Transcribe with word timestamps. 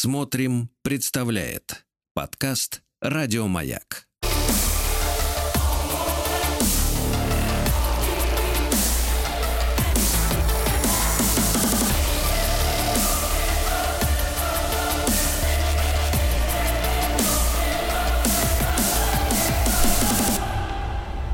Смотрим, 0.00 0.70
представляет 0.82 1.84
подкаст 2.14 2.82
Радиомаяк. 3.00 4.06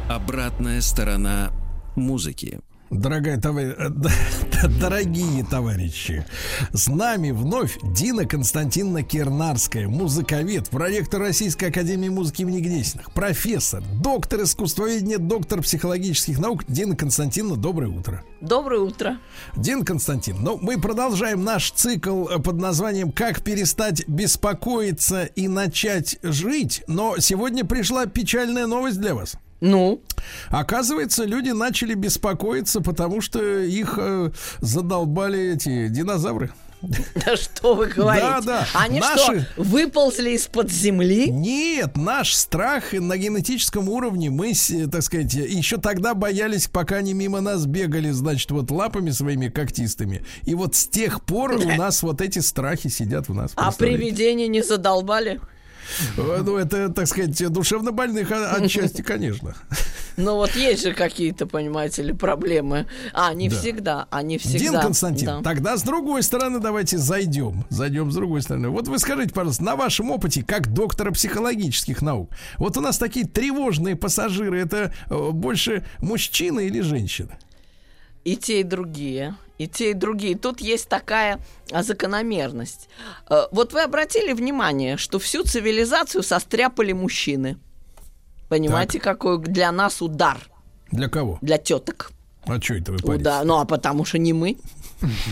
Обратная 0.08 0.80
сторона 0.80 1.52
музыки. 1.96 2.62
Дорогая 2.94 3.40
товарищ, 3.40 3.74
дорогие 4.80 5.44
товарищи, 5.44 6.24
с 6.72 6.86
нами 6.86 7.32
вновь 7.32 7.76
Дина 7.82 8.24
Константиновна 8.24 9.02
Кернарская, 9.02 9.88
музыковед, 9.88 10.68
проректор 10.68 11.20
Российской 11.20 11.70
Академии 11.70 12.08
Музыки 12.08 12.42
имени 12.42 12.60
Гнесиных, 12.60 13.10
профессор, 13.10 13.82
доктор 14.00 14.44
искусствоведения, 14.44 15.18
доктор 15.18 15.60
психологических 15.60 16.38
наук. 16.38 16.64
Дина 16.68 16.94
Константиновна, 16.94 17.56
доброе 17.60 17.88
утро. 17.88 18.22
Доброе 18.40 18.80
утро. 18.80 19.18
Дина 19.56 19.84
Константиновна, 19.84 20.52
ну, 20.52 20.58
мы 20.62 20.80
продолжаем 20.80 21.42
наш 21.42 21.72
цикл 21.72 22.26
под 22.26 22.56
названием 22.56 23.10
«Как 23.10 23.42
перестать 23.42 24.06
беспокоиться 24.06 25.24
и 25.24 25.48
начать 25.48 26.18
жить», 26.22 26.84
но 26.86 27.18
сегодня 27.18 27.64
пришла 27.64 28.06
печальная 28.06 28.68
новость 28.68 29.00
для 29.00 29.16
вас. 29.16 29.36
Ну? 29.64 30.02
Оказывается, 30.50 31.24
люди 31.24 31.48
начали 31.48 31.94
беспокоиться, 31.94 32.82
потому 32.82 33.22
что 33.22 33.40
их 33.60 33.94
э, 33.96 34.30
задолбали 34.60 35.54
эти 35.54 35.88
динозавры. 35.88 36.52
Да 37.14 37.34
что 37.38 37.74
вы 37.74 37.86
говорите? 37.86 38.26
Да, 38.26 38.40
да. 38.42 38.66
Они 38.74 39.00
Наши... 39.00 39.16
что, 39.22 39.46
выползли 39.56 40.32
из-под 40.32 40.70
земли? 40.70 41.30
Нет, 41.30 41.96
наш 41.96 42.34
страх 42.34 42.92
на 42.92 43.16
генетическом 43.16 43.88
уровне, 43.88 44.28
мы, 44.28 44.52
так 44.92 45.02
сказать, 45.02 45.32
еще 45.32 45.78
тогда 45.78 46.12
боялись, 46.12 46.66
пока 46.66 46.96
они 46.96 47.14
мимо 47.14 47.40
нас 47.40 47.64
бегали, 47.64 48.10
значит, 48.10 48.50
вот 48.50 48.70
лапами 48.70 49.12
своими 49.12 49.48
когтистыми. 49.48 50.26
И 50.42 50.54
вот 50.54 50.74
с 50.74 50.86
тех 50.86 51.24
пор 51.24 51.52
у 51.52 51.68
нас 51.76 52.02
вот 52.02 52.20
эти 52.20 52.40
страхи 52.40 52.88
сидят 52.88 53.28
в 53.28 53.34
нас. 53.34 53.52
А 53.54 53.72
привидения 53.72 54.46
не 54.46 54.62
задолбали? 54.62 55.40
Э, 56.16 56.42
ну, 56.44 56.56
это, 56.56 56.88
так 56.90 57.06
сказать, 57.06 57.52
душевно 57.52 57.92
больных 57.92 58.30
отчасти, 58.30 59.02
конечно. 59.02 59.54
Ну, 60.16 60.36
вот 60.36 60.54
есть 60.54 60.82
же 60.82 60.92
какие-то, 60.92 61.46
понимаете 61.46 62.02
ли, 62.02 62.12
проблемы. 62.12 62.86
А, 63.12 63.34
не 63.34 63.48
да. 63.48 63.56
всегда, 63.56 64.06
они 64.10 64.38
всегда. 64.38 64.58
Дин 64.58 64.80
Константин, 64.80 65.26
да. 65.26 65.42
тогда 65.42 65.76
с 65.76 65.82
другой 65.82 66.22
стороны 66.22 66.60
давайте 66.60 66.98
зайдем. 66.98 67.64
Зайдем 67.68 68.10
с 68.10 68.14
другой 68.14 68.42
стороны. 68.42 68.68
Вот 68.68 68.88
вы 68.88 68.98
скажите, 68.98 69.32
пожалуйста, 69.32 69.64
на 69.64 69.76
вашем 69.76 70.10
опыте, 70.10 70.44
как 70.44 70.72
доктора 70.72 71.10
психологических 71.10 72.02
наук, 72.02 72.30
вот 72.58 72.76
у 72.76 72.80
нас 72.80 72.98
такие 72.98 73.26
тревожные 73.26 73.96
пассажиры, 73.96 74.60
это 74.60 74.92
э, 75.10 75.30
больше 75.30 75.84
мужчина 76.00 76.60
или 76.60 76.80
женщина? 76.80 77.36
И 78.24 78.36
те, 78.36 78.60
и 78.60 78.62
другие 78.62 79.36
и 79.58 79.68
те, 79.68 79.90
и 79.90 79.94
другие. 79.94 80.36
Тут 80.36 80.60
есть 80.60 80.88
такая 80.88 81.40
а, 81.70 81.82
закономерность. 81.82 82.88
А, 83.26 83.48
вот 83.52 83.72
вы 83.72 83.82
обратили 83.82 84.32
внимание, 84.32 84.96
что 84.96 85.18
всю 85.18 85.44
цивилизацию 85.44 86.22
состряпали 86.22 86.92
мужчины. 86.92 87.58
Понимаете, 88.48 88.98
так. 88.98 89.02
какой 89.02 89.38
для 89.38 89.72
нас 89.72 90.02
удар? 90.02 90.38
Для 90.90 91.08
кого? 91.08 91.38
Для 91.40 91.58
теток. 91.58 92.10
А 92.46 92.60
что 92.60 92.74
это 92.74 92.92
вы 92.92 92.98
понимаете? 92.98 93.24
Да, 93.24 93.44
ну 93.44 93.58
а 93.58 93.64
потому 93.64 94.04
что 94.04 94.18
не 94.18 94.32
мы. 94.32 94.56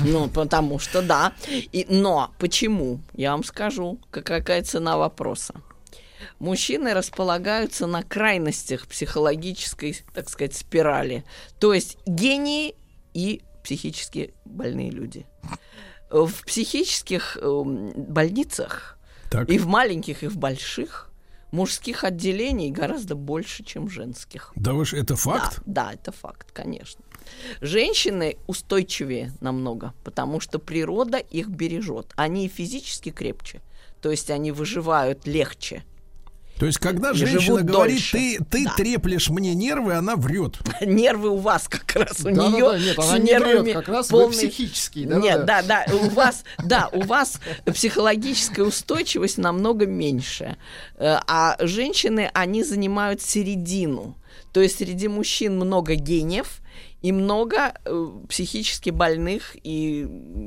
Ну, 0.05 0.29
потому 0.29 0.79
что 0.79 1.03
да. 1.03 1.33
И, 1.49 1.87
но 1.89 2.33
почему? 2.39 3.01
Я 3.15 3.33
вам 3.33 3.45
скажу, 3.45 3.99
какая 4.11 4.63
цена 4.63 4.99
вопроса. 4.99 5.55
Мужчины 6.39 6.95
располагаются 6.95 7.87
на 7.87 8.03
крайностях 8.03 8.87
психологической, 8.87 9.97
так 10.15 10.29
сказать, 10.29 10.55
спирали. 10.55 11.25
То 11.59 11.73
есть 11.75 11.99
гении 12.07 12.75
и 13.15 13.43
психически 13.63 14.35
больные 14.45 14.91
люди. 14.91 15.27
В 16.11 16.45
психических 16.45 17.39
эм, 17.41 17.93
больницах 17.97 18.99
так. 19.31 19.49
и 19.49 19.59
в 19.59 19.67
маленьких, 19.67 20.23
и 20.23 20.29
в 20.29 20.37
больших 20.37 21.11
мужских 21.53 22.05
отделений 22.05 22.71
гораздо 22.71 23.15
больше, 23.15 23.65
чем 23.65 23.89
женских. 23.89 24.53
Да 24.57 24.73
вы 24.73 24.85
же, 24.85 24.99
это 24.99 25.17
факт? 25.17 25.63
Да, 25.65 25.87
да, 25.87 25.93
это 25.95 26.13
факт, 26.13 26.51
конечно. 26.53 27.05
Женщины 27.61 28.37
устойчивее 28.47 29.33
намного, 29.41 29.95
потому 30.03 30.41
что 30.41 30.59
природа 30.59 31.19
их 31.19 31.49
бережет. 31.49 32.13
Они 32.17 32.49
физически 32.49 33.11
крепче, 33.11 33.61
то 34.01 34.11
есть 34.11 34.31
они 34.31 34.51
выживают 34.51 35.27
легче 35.27 35.85
то 36.59 36.67
есть, 36.67 36.79
когда 36.79 37.13
женщина 37.13 37.63
говорит, 37.63 37.97
дольше. 37.97 38.13
ты, 38.13 38.39
ты 38.49 38.65
да. 38.65 38.75
треплешь 38.77 39.31
мне 39.31 39.55
нервы, 39.55 39.95
она 39.95 40.17
врет. 40.17 40.59
Нервы 40.81 41.31
у 41.31 41.39
вас 41.39 41.67
как 41.69 41.97
раз, 41.97 42.21
у 42.21 42.31
да, 42.31 42.31
нее 42.31 42.61
да, 42.61 42.73
да, 42.73 42.79
нет, 42.79 42.99
она 42.99 43.19
не 43.19 43.39
врет, 43.39 43.75
как 43.75 43.89
раз 43.89 44.09
полный... 44.09 44.33
психический. 44.33 45.05
Да, 45.07 45.17
нет, 45.17 45.45
да, 45.45 45.63
да, 45.63 45.85
да, 45.89 45.97
у 45.97 46.09
вас, 46.11 46.45
да, 46.63 46.89
у 46.93 47.03
вас 47.03 47.41
психологическая 47.67 48.65
устойчивость 48.65 49.39
намного 49.39 49.87
меньше. 49.87 50.57
Э, 50.99 51.19
а 51.27 51.57
женщины, 51.61 52.31
они 52.33 52.63
занимают 52.63 53.23
середину. 53.23 54.17
То 54.53 54.61
есть 54.61 54.79
среди 54.79 55.09
мужчин 55.09 55.57
много 55.57 55.95
гениев, 55.95 56.61
и 57.03 57.11
много 57.11 57.75
э, 57.85 58.11
психически 58.29 58.91
больных 58.91 59.57
и 59.65 60.07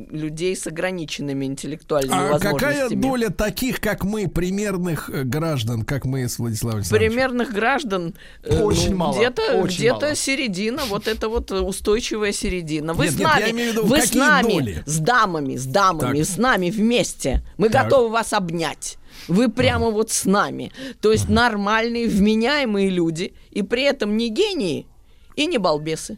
людей 0.09 0.55
с 0.55 0.65
ограниченными 0.67 1.45
интеллектуальными 1.45 2.17
а 2.17 2.31
возможностями. 2.33 2.57
какая 2.57 2.89
доля 2.89 3.29
таких, 3.29 3.81
как 3.81 4.05
мы, 4.05 4.29
примерных 4.29 5.09
э, 5.09 5.23
граждан, 5.23 5.83
как 5.83 6.05
мы 6.05 6.27
с 6.27 6.39
Владиславом 6.39 6.83
Примерных 6.89 7.51
граждан 7.51 8.15
э, 8.43 8.61
очень 8.61 8.91
ну, 8.91 8.97
мало. 8.97 9.17
Где-то, 9.17 9.63
где-то 9.63 10.15
середина, 10.15 10.83
вот 10.85 11.07
это 11.07 11.27
вот 11.27 11.51
устойчивая 11.51 12.31
середина. 12.31 12.93
Вы 12.93 13.05
нет, 13.05 13.13
с 13.15 13.19
нами, 13.19 13.51
нет, 13.51 13.73
виду, 13.73 13.85
вы 13.85 14.01
с 14.01 14.13
нами, 14.13 14.53
доли? 14.53 14.83
с 14.85 14.97
дамами, 14.99 15.57
с 15.57 15.65
дамами, 15.65 16.19
так. 16.19 16.27
с 16.27 16.37
нами 16.37 16.69
вместе. 16.69 17.43
Мы 17.57 17.67
так. 17.67 17.83
готовы 17.83 18.09
вас 18.09 18.31
обнять. 18.31 18.97
Вы 19.27 19.49
прямо 19.49 19.89
вот 19.89 20.11
с 20.11 20.23
нами. 20.23 20.71
То 21.01 21.11
есть 21.11 21.27
нормальные, 21.27 22.07
вменяемые 22.07 22.89
люди, 22.89 23.33
и 23.51 23.61
при 23.61 23.83
этом 23.83 24.15
не 24.15 24.29
гении 24.29 24.87
и 25.35 25.47
не 25.47 25.57
балбесы. 25.57 26.17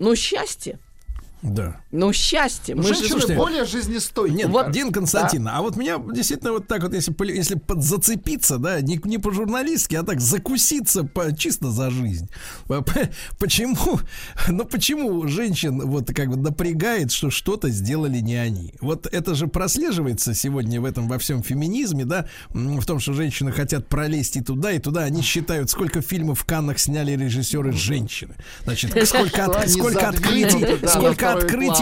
Ну, 0.00 0.16
счастье. 0.16 0.78
Да. 1.42 1.79
Ну, 1.92 2.12
счастье. 2.12 2.76
Мы 2.76 2.84
Женщины 2.84 3.20
же... 3.20 3.34
более 3.34 3.64
жизнестойкие. 3.64 4.36
Нет, 4.36 4.48
вот, 4.48 4.70
Дин 4.70 4.92
Константин, 4.92 5.44
да. 5.44 5.56
а 5.56 5.62
вот 5.62 5.76
меня 5.76 5.98
действительно 5.98 6.52
вот 6.52 6.68
так 6.68 6.84
вот, 6.84 6.94
если, 6.94 7.12
если 7.26 7.60
зацепиться, 7.76 8.58
да, 8.58 8.80
не, 8.80 9.00
не 9.04 9.18
по-журналистски, 9.18 9.96
а 9.96 10.04
так 10.04 10.20
закуситься 10.20 11.02
по, 11.02 11.34
чисто 11.36 11.70
за 11.70 11.90
жизнь. 11.90 12.28
Почему, 13.38 13.76
ну 14.48 14.64
почему 14.64 15.26
женщин 15.26 15.80
вот 15.80 16.12
как 16.14 16.28
бы 16.28 16.36
напрягает, 16.36 17.10
что 17.10 17.30
что-то 17.30 17.70
сделали 17.70 18.20
не 18.20 18.36
они? 18.36 18.74
Вот 18.80 19.06
это 19.06 19.34
же 19.34 19.48
прослеживается 19.48 20.32
сегодня 20.32 20.80
в 20.80 20.84
этом 20.84 21.08
во 21.08 21.18
всем 21.18 21.42
феминизме, 21.42 22.04
да, 22.04 22.26
в 22.50 22.86
том, 22.86 23.00
что 23.00 23.14
женщины 23.14 23.50
хотят 23.50 23.88
пролезть 23.88 24.36
и 24.36 24.42
туда, 24.42 24.70
и 24.70 24.78
туда. 24.78 25.02
Они 25.02 25.22
считают, 25.22 25.70
сколько 25.70 26.02
фильмов 26.02 26.40
в 26.40 26.44
Каннах 26.44 26.78
сняли 26.78 27.16
режиссеры 27.16 27.72
женщины. 27.72 28.36
Значит, 28.62 28.90
сколько, 29.08 29.46
от, 29.46 29.68
сколько 29.68 30.08
открытий, 30.08 30.86
сколько 30.86 31.32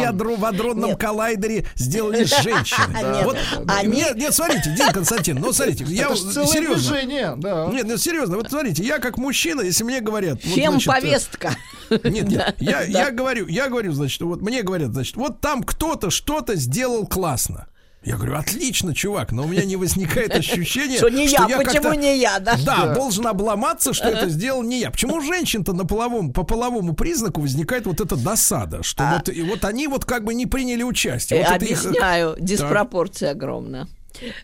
открытие 0.05 0.37
в 0.39 0.45
адронном 0.45 0.97
коллайдере 0.97 1.67
сделали 1.77 2.25
женщины. 2.43 2.95
Нет, 2.95 3.25
вот, 3.25 3.37
они... 3.69 3.97
нет, 3.97 4.17
нет, 4.17 4.35
смотрите, 4.35 4.75
Дин 4.77 4.93
Константин, 4.93 5.39
ну 5.39 5.53
смотрите, 5.53 5.85
я 5.85 6.15
серьезно. 6.15 7.73
Нет, 7.73 7.87
нет, 7.87 8.01
серьезно, 8.01 8.37
вот 8.37 8.49
смотрите, 8.49 8.83
я 8.83 8.99
как 8.99 9.19
мужчина, 9.19 9.63
если 9.63 9.85
мне 9.85 10.01
говорят... 10.01 10.41
Чем 10.43 10.81
повестка? 10.81 11.57
Нет, 11.91 12.29
нет, 12.29 12.57
я, 12.61 12.83
я 12.83 13.11
говорю, 13.11 13.47
я 13.47 13.69
говорю, 13.69 13.93
значит, 13.93 14.21
вот 14.23 14.43
мне 14.43 14.63
говорят, 14.63 14.93
значит, 14.93 15.17
вот 15.17 15.41
там 15.41 15.63
кто-то 15.63 16.11
что-то 16.11 16.57
сделал 16.57 17.07
классно. 17.07 17.67
Я 18.09 18.17
говорю, 18.17 18.37
отлично, 18.37 18.95
чувак, 18.95 19.33
но 19.33 19.43
у 19.43 19.49
меня 19.49 19.67
не 19.67 19.77
возникает 19.77 20.31
ощущения, 20.35 20.97
что 20.97 21.11
не 21.11 21.27
я, 21.27 21.47
почему 21.47 21.93
не 21.93 22.19
я, 22.19 22.39
да? 22.39 22.57
Да, 22.65 22.95
должен 22.95 23.27
обломаться, 23.27 23.93
что 23.93 24.09
это 24.09 24.31
сделал 24.31 24.63
не 24.63 24.81
я. 24.81 24.91
Почему 24.91 25.21
женщин-то 25.21 25.75
на 25.75 25.85
половом, 25.85 26.33
по 26.33 26.43
половому 26.43 26.95
признаку 26.95 27.43
возникает 27.43 27.85
вот 27.85 28.01
эта 28.01 28.17
досада, 28.17 28.83
что 28.83 29.07
а 29.07 29.17
вот, 29.17 29.29
и 29.29 29.43
вот 29.43 29.63
они 29.67 29.89
вот 29.89 30.07
как 30.07 30.25
бы 30.25 30.33
не 30.33 30.47
приняли 30.47 30.83
участие. 30.83 31.45
Вот 31.45 31.55
Объясняю, 31.55 32.35
диспропорция 32.41 33.33
огромная. 33.33 33.89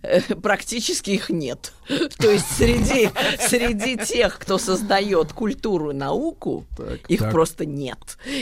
Э, 0.02 0.20
практически 0.20 1.12
их 1.12 1.30
нет. 1.30 1.72
То 2.18 2.30
есть 2.30 2.46
среди, 2.56 3.10
среди 3.40 3.96
тех, 3.96 4.38
кто 4.38 4.58
создает 4.58 5.32
культуру 5.32 5.90
и 5.90 5.94
науку, 5.94 6.66
так, 6.76 7.00
их 7.08 7.20
так. 7.20 7.30
просто 7.32 7.66
нет. 7.66 7.98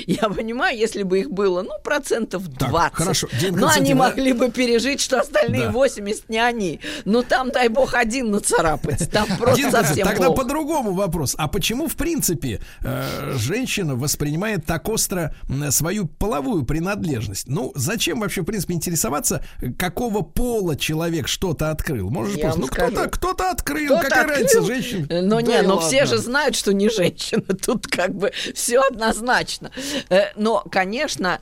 Я 0.07 0.29
понимаю, 0.29 0.77
если 0.77 1.03
бы 1.03 1.21
их 1.21 1.31
было, 1.31 1.63
ну, 1.63 1.73
процентов 1.83 2.47
20. 2.47 2.71
Так, 2.71 2.95
хорошо. 2.95 3.29
но 3.51 3.69
они 3.69 3.95
могли 3.95 4.33
бы 4.33 4.51
пережить, 4.51 5.01
что 5.01 5.21
остальные 5.21 5.67
да. 5.67 5.71
80 5.73 6.29
не 6.29 6.39
они. 6.39 6.81
Но 7.05 7.23
там, 7.23 7.51
дай 7.51 7.69
бог, 7.69 7.95
один 7.95 8.31
нацарапать. 8.31 9.11
Там 9.11 9.27
просто 9.39 9.57
Дин 9.57 9.71
совсем 9.71 10.07
Тогда 10.07 10.31
по-другому 10.31 10.93
вопрос. 10.93 11.35
А 11.39 11.49
почему, 11.49 11.89
в 11.89 11.97
принципе, 11.97 12.61
э, 12.83 13.33
женщина 13.37 13.95
воспринимает 13.95 14.67
так 14.67 14.89
остро 14.89 15.35
свою 15.71 16.07
половую 16.07 16.65
принадлежность? 16.65 17.49
Ну, 17.49 17.73
зачем 17.75 18.21
вообще, 18.21 18.43
в 18.43 18.45
принципе, 18.45 18.75
интересоваться, 18.75 19.45
какого 19.79 20.23
пола 20.23 20.77
человек 20.77 21.29
что-то 21.29 21.71
открыл. 21.71 22.11
Может 22.11 22.35
быть, 22.35 22.57
ну 22.57 22.67
кто-то, 22.67 23.09
кто-то 23.33 23.51
открыл, 23.51 23.99
кто 23.99 24.09
какая 24.09 24.27
разница, 24.27 24.63
женщина. 24.63 25.07
Ну 25.23 25.37
да 25.37 25.43
не, 25.43 25.63
но 25.63 25.75
ладно. 25.77 25.89
все 25.89 26.07
же 26.07 26.19
знают, 26.19 26.55
что 26.55 26.73
не 26.73 26.89
женщина. 26.89 27.43
Тут 27.67 27.87
как 27.87 28.15
бы 28.15 28.33
все 28.55 28.81
однозначно. 28.81 29.71
Э, 30.09 30.33
но, 30.37 30.65
конечно, 30.71 31.41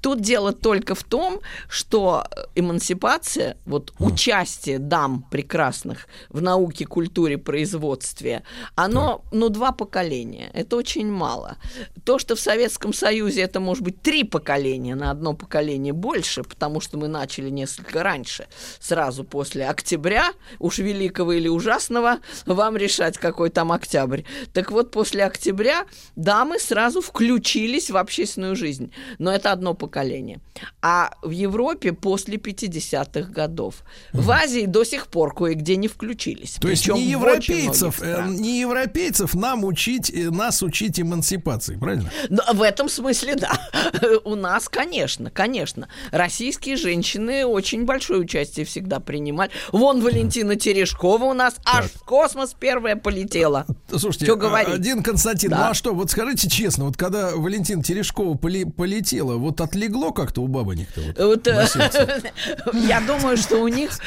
тут 0.00 0.20
дело 0.20 0.52
только 0.52 0.94
в 0.94 1.04
том, 1.04 1.40
что 1.68 2.24
эмансипация, 2.54 3.56
вот 3.66 3.92
mm. 3.92 4.06
участие 4.06 4.78
дам 4.78 5.22
прекрасных 5.30 6.08
в 6.28 6.40
науке, 6.42 6.86
культуре, 6.86 7.38
производстве, 7.38 8.42
оно, 8.74 9.22
да. 9.30 9.36
ну, 9.38 9.48
два 9.48 9.72
поколения. 9.72 10.50
Это 10.54 10.76
очень 10.76 11.10
мало. 11.10 11.56
То, 12.04 12.18
что 12.18 12.36
в 12.36 12.40
Советском 12.40 12.92
Союзе 12.92 13.42
это 13.42 13.60
может 13.60 13.82
быть 13.82 14.02
три 14.02 14.24
поколения, 14.24 14.94
на 14.94 15.10
одно 15.10 15.34
поколение 15.34 15.92
больше, 15.92 16.42
потому 16.42 16.80
что 16.80 16.98
мы 16.98 17.08
начали 17.08 17.50
несколько 17.50 18.02
раньше, 18.02 18.46
сразу 18.80 19.24
после 19.24 19.68
октября, 19.68 20.32
уж 20.58 20.78
великого 20.78 21.25
или 21.32 21.48
ужасного, 21.48 22.18
вам 22.46 22.76
решать, 22.76 23.18
какой 23.18 23.50
там 23.50 23.72
октябрь. 23.72 24.22
Так 24.52 24.70
вот, 24.70 24.90
после 24.90 25.24
октября 25.24 25.84
дамы 26.14 26.58
сразу 26.58 27.00
включились 27.00 27.90
в 27.90 27.96
общественную 27.96 28.56
жизнь. 28.56 28.92
Но 29.18 29.32
это 29.32 29.52
одно 29.52 29.74
поколение. 29.74 30.40
А 30.82 31.10
в 31.22 31.30
Европе 31.30 31.92
после 31.92 32.36
50-х 32.36 33.30
годов. 33.30 33.82
В 34.12 34.30
Азии 34.30 34.66
до 34.66 34.84
сих 34.84 35.08
пор 35.08 35.34
кое-где 35.34 35.76
не 35.76 35.88
включились. 35.88 36.56
То 36.60 36.68
есть 36.68 36.88
не 36.88 37.04
европейцев, 37.04 38.00
э, 38.02 38.24
не 38.28 38.60
европейцев 38.60 39.34
нам 39.34 39.64
учить, 39.64 40.10
э, 40.10 40.30
нас 40.30 40.62
учить 40.62 41.00
эмансипации, 41.00 41.76
правильно? 41.76 42.10
Но 42.28 42.42
в 42.52 42.62
этом 42.62 42.88
смысле, 42.88 43.36
да. 43.36 43.52
У 44.24 44.34
нас, 44.34 44.68
конечно, 44.68 45.30
конечно. 45.30 45.88
Российские 46.10 46.76
женщины 46.76 47.46
очень 47.46 47.84
большое 47.84 48.20
участие 48.20 48.66
всегда 48.66 49.00
принимали. 49.00 49.50
Вон 49.72 50.00
Валентина 50.00 50.56
Терешкова 50.56 51.15
у 51.24 51.32
нас 51.32 51.54
так. 51.54 51.84
аж 51.84 51.86
в 51.86 52.04
космос 52.04 52.54
первая 52.58 52.96
полетела. 52.96 53.66
Слушайте, 53.88 54.26
что 54.26 54.36
говорить? 54.36 54.74
один 54.74 55.02
Константин, 55.02 55.50
да. 55.50 55.56
ну 55.56 55.64
а 55.70 55.74
что, 55.74 55.94
вот 55.94 56.10
скажите 56.10 56.48
честно, 56.48 56.86
вот 56.86 56.96
когда 56.96 57.30
Валентина 57.34 57.82
Терешкова 57.82 58.36
поли 58.36 58.64
полетела, 58.64 59.36
вот 59.36 59.60
отлегло 59.60 60.10
как-то 60.10 60.42
у 60.42 60.48
бабонек-то? 60.48 61.00
Вот, 61.24 61.46
вот, 61.46 62.74
я 62.74 63.00
думаю, 63.00 63.36
что 63.36 63.58
у 63.58 63.68
них 63.68 63.98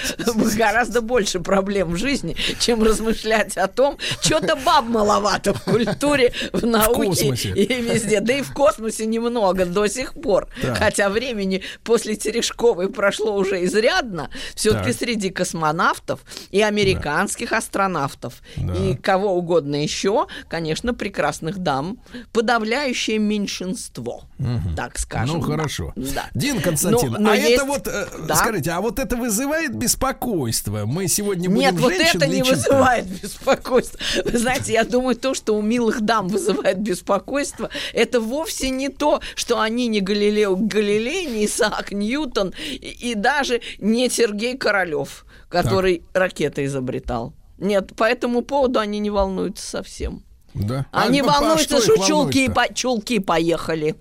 гораздо 0.56 1.02
больше 1.02 1.40
проблем 1.40 1.94
в 1.94 1.98
жизни, 1.98 2.36
чем 2.60 2.84
размышлять 2.84 3.58
о 3.58 3.68
том, 3.68 3.98
что-то 4.22 4.56
баб 4.56 4.86
маловато 4.86 5.54
в 5.54 5.64
культуре, 5.64 6.34
в 6.54 6.66
науке 6.66 7.32
в 7.32 7.46
и 7.56 7.82
везде. 7.82 8.20
Да 8.22 8.34
и 8.34 8.42
в 8.42 8.54
космосе 8.54 9.06
немного 9.06 9.66
до 9.66 9.88
сих 9.88 10.14
пор. 10.14 10.48
Так. 10.62 10.78
Хотя 10.78 11.10
времени 11.10 11.64
после 11.84 12.16
Терешковой 12.16 12.90
прошло 12.90 13.36
уже 13.36 13.64
изрядно. 13.66 14.30
Все-таки 14.56 14.94
среди 14.94 15.30
космонавтов 15.30 16.22
и 16.52 16.62
американских 17.00 17.54
астронавтов 17.54 18.42
да. 18.58 18.74
и 18.74 18.96
кого 18.96 19.34
угодно 19.34 19.82
еще, 19.82 20.28
конечно, 20.48 20.94
прекрасных 20.94 21.60
дам, 21.60 22.00
подавляющее 22.32 23.20
меньшинство, 23.20 24.24
угу. 24.38 24.76
так 24.76 24.98
скажем. 24.98 25.38
Ну, 25.38 25.42
хорошо. 25.42 25.94
Да. 25.96 26.30
Дин 26.34 26.62
Константин, 26.62 27.14
но, 27.14 27.20
но 27.20 27.32
а 27.32 27.36
есть... 27.36 27.52
это 27.52 27.66
вот, 27.66 27.88
э, 27.88 28.08
да? 28.28 28.36
скажите, 28.36 28.72
а 28.72 28.82
вот 28.82 29.00
это 29.00 29.16
вызывает 29.16 29.76
беспокойство? 29.76 30.86
Мы 30.86 31.08
сегодня 31.08 31.50
будем 31.50 31.62
Нет, 31.62 31.76
вот 31.76 31.94
это 31.94 32.28
не 32.28 32.44
вызывает 32.44 33.06
беспокойства. 33.06 34.00
Вы 34.26 34.38
знаете, 34.38 34.74
я 34.74 34.84
думаю, 34.84 35.16
то, 35.16 35.34
что 35.34 35.56
у 35.56 35.62
милых 35.62 36.02
дам 36.02 36.28
вызывает 36.28 36.80
беспокойство, 36.80 37.70
это 37.94 38.20
вовсе 38.20 38.70
не 38.70 38.90
то, 38.90 39.22
что 39.36 39.60
они 39.60 39.88
не 39.88 40.02
Галилео 40.02 40.56
Галилей, 40.56 41.26
не 41.26 41.46
Исаак 41.46 41.92
Ньютон 41.92 42.54
и, 42.60 43.12
и 43.12 43.16
даже 43.16 43.62
не 43.80 44.10
Сергей 44.10 44.58
Королев, 44.58 45.26
который 45.50 46.04
так. 46.14 46.22
ракеты 46.22 46.66
изобретал. 46.66 47.34
Нет, 47.58 47.96
по 47.96 48.06
этому 48.06 48.42
поводу 48.42 48.80
они 48.80 49.00
не 49.00 49.10
волнуются 49.10 49.68
совсем. 49.68 50.24
Да. 50.54 50.86
Они 50.92 51.22
а, 51.22 51.26
волнуются, 51.26 51.78
а 51.78 51.82
что, 51.82 51.96
что 51.96 52.08
чулки, 52.08 52.50
по, 52.50 52.74
чулки 52.74 53.20
поехали. 53.20 53.96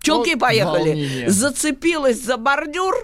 Чулки 0.00 0.34
ну, 0.34 0.40
поехали. 0.40 0.90
Волнение. 0.90 1.30
Зацепилась 1.30 2.22
за 2.22 2.36
бордюр 2.36 2.94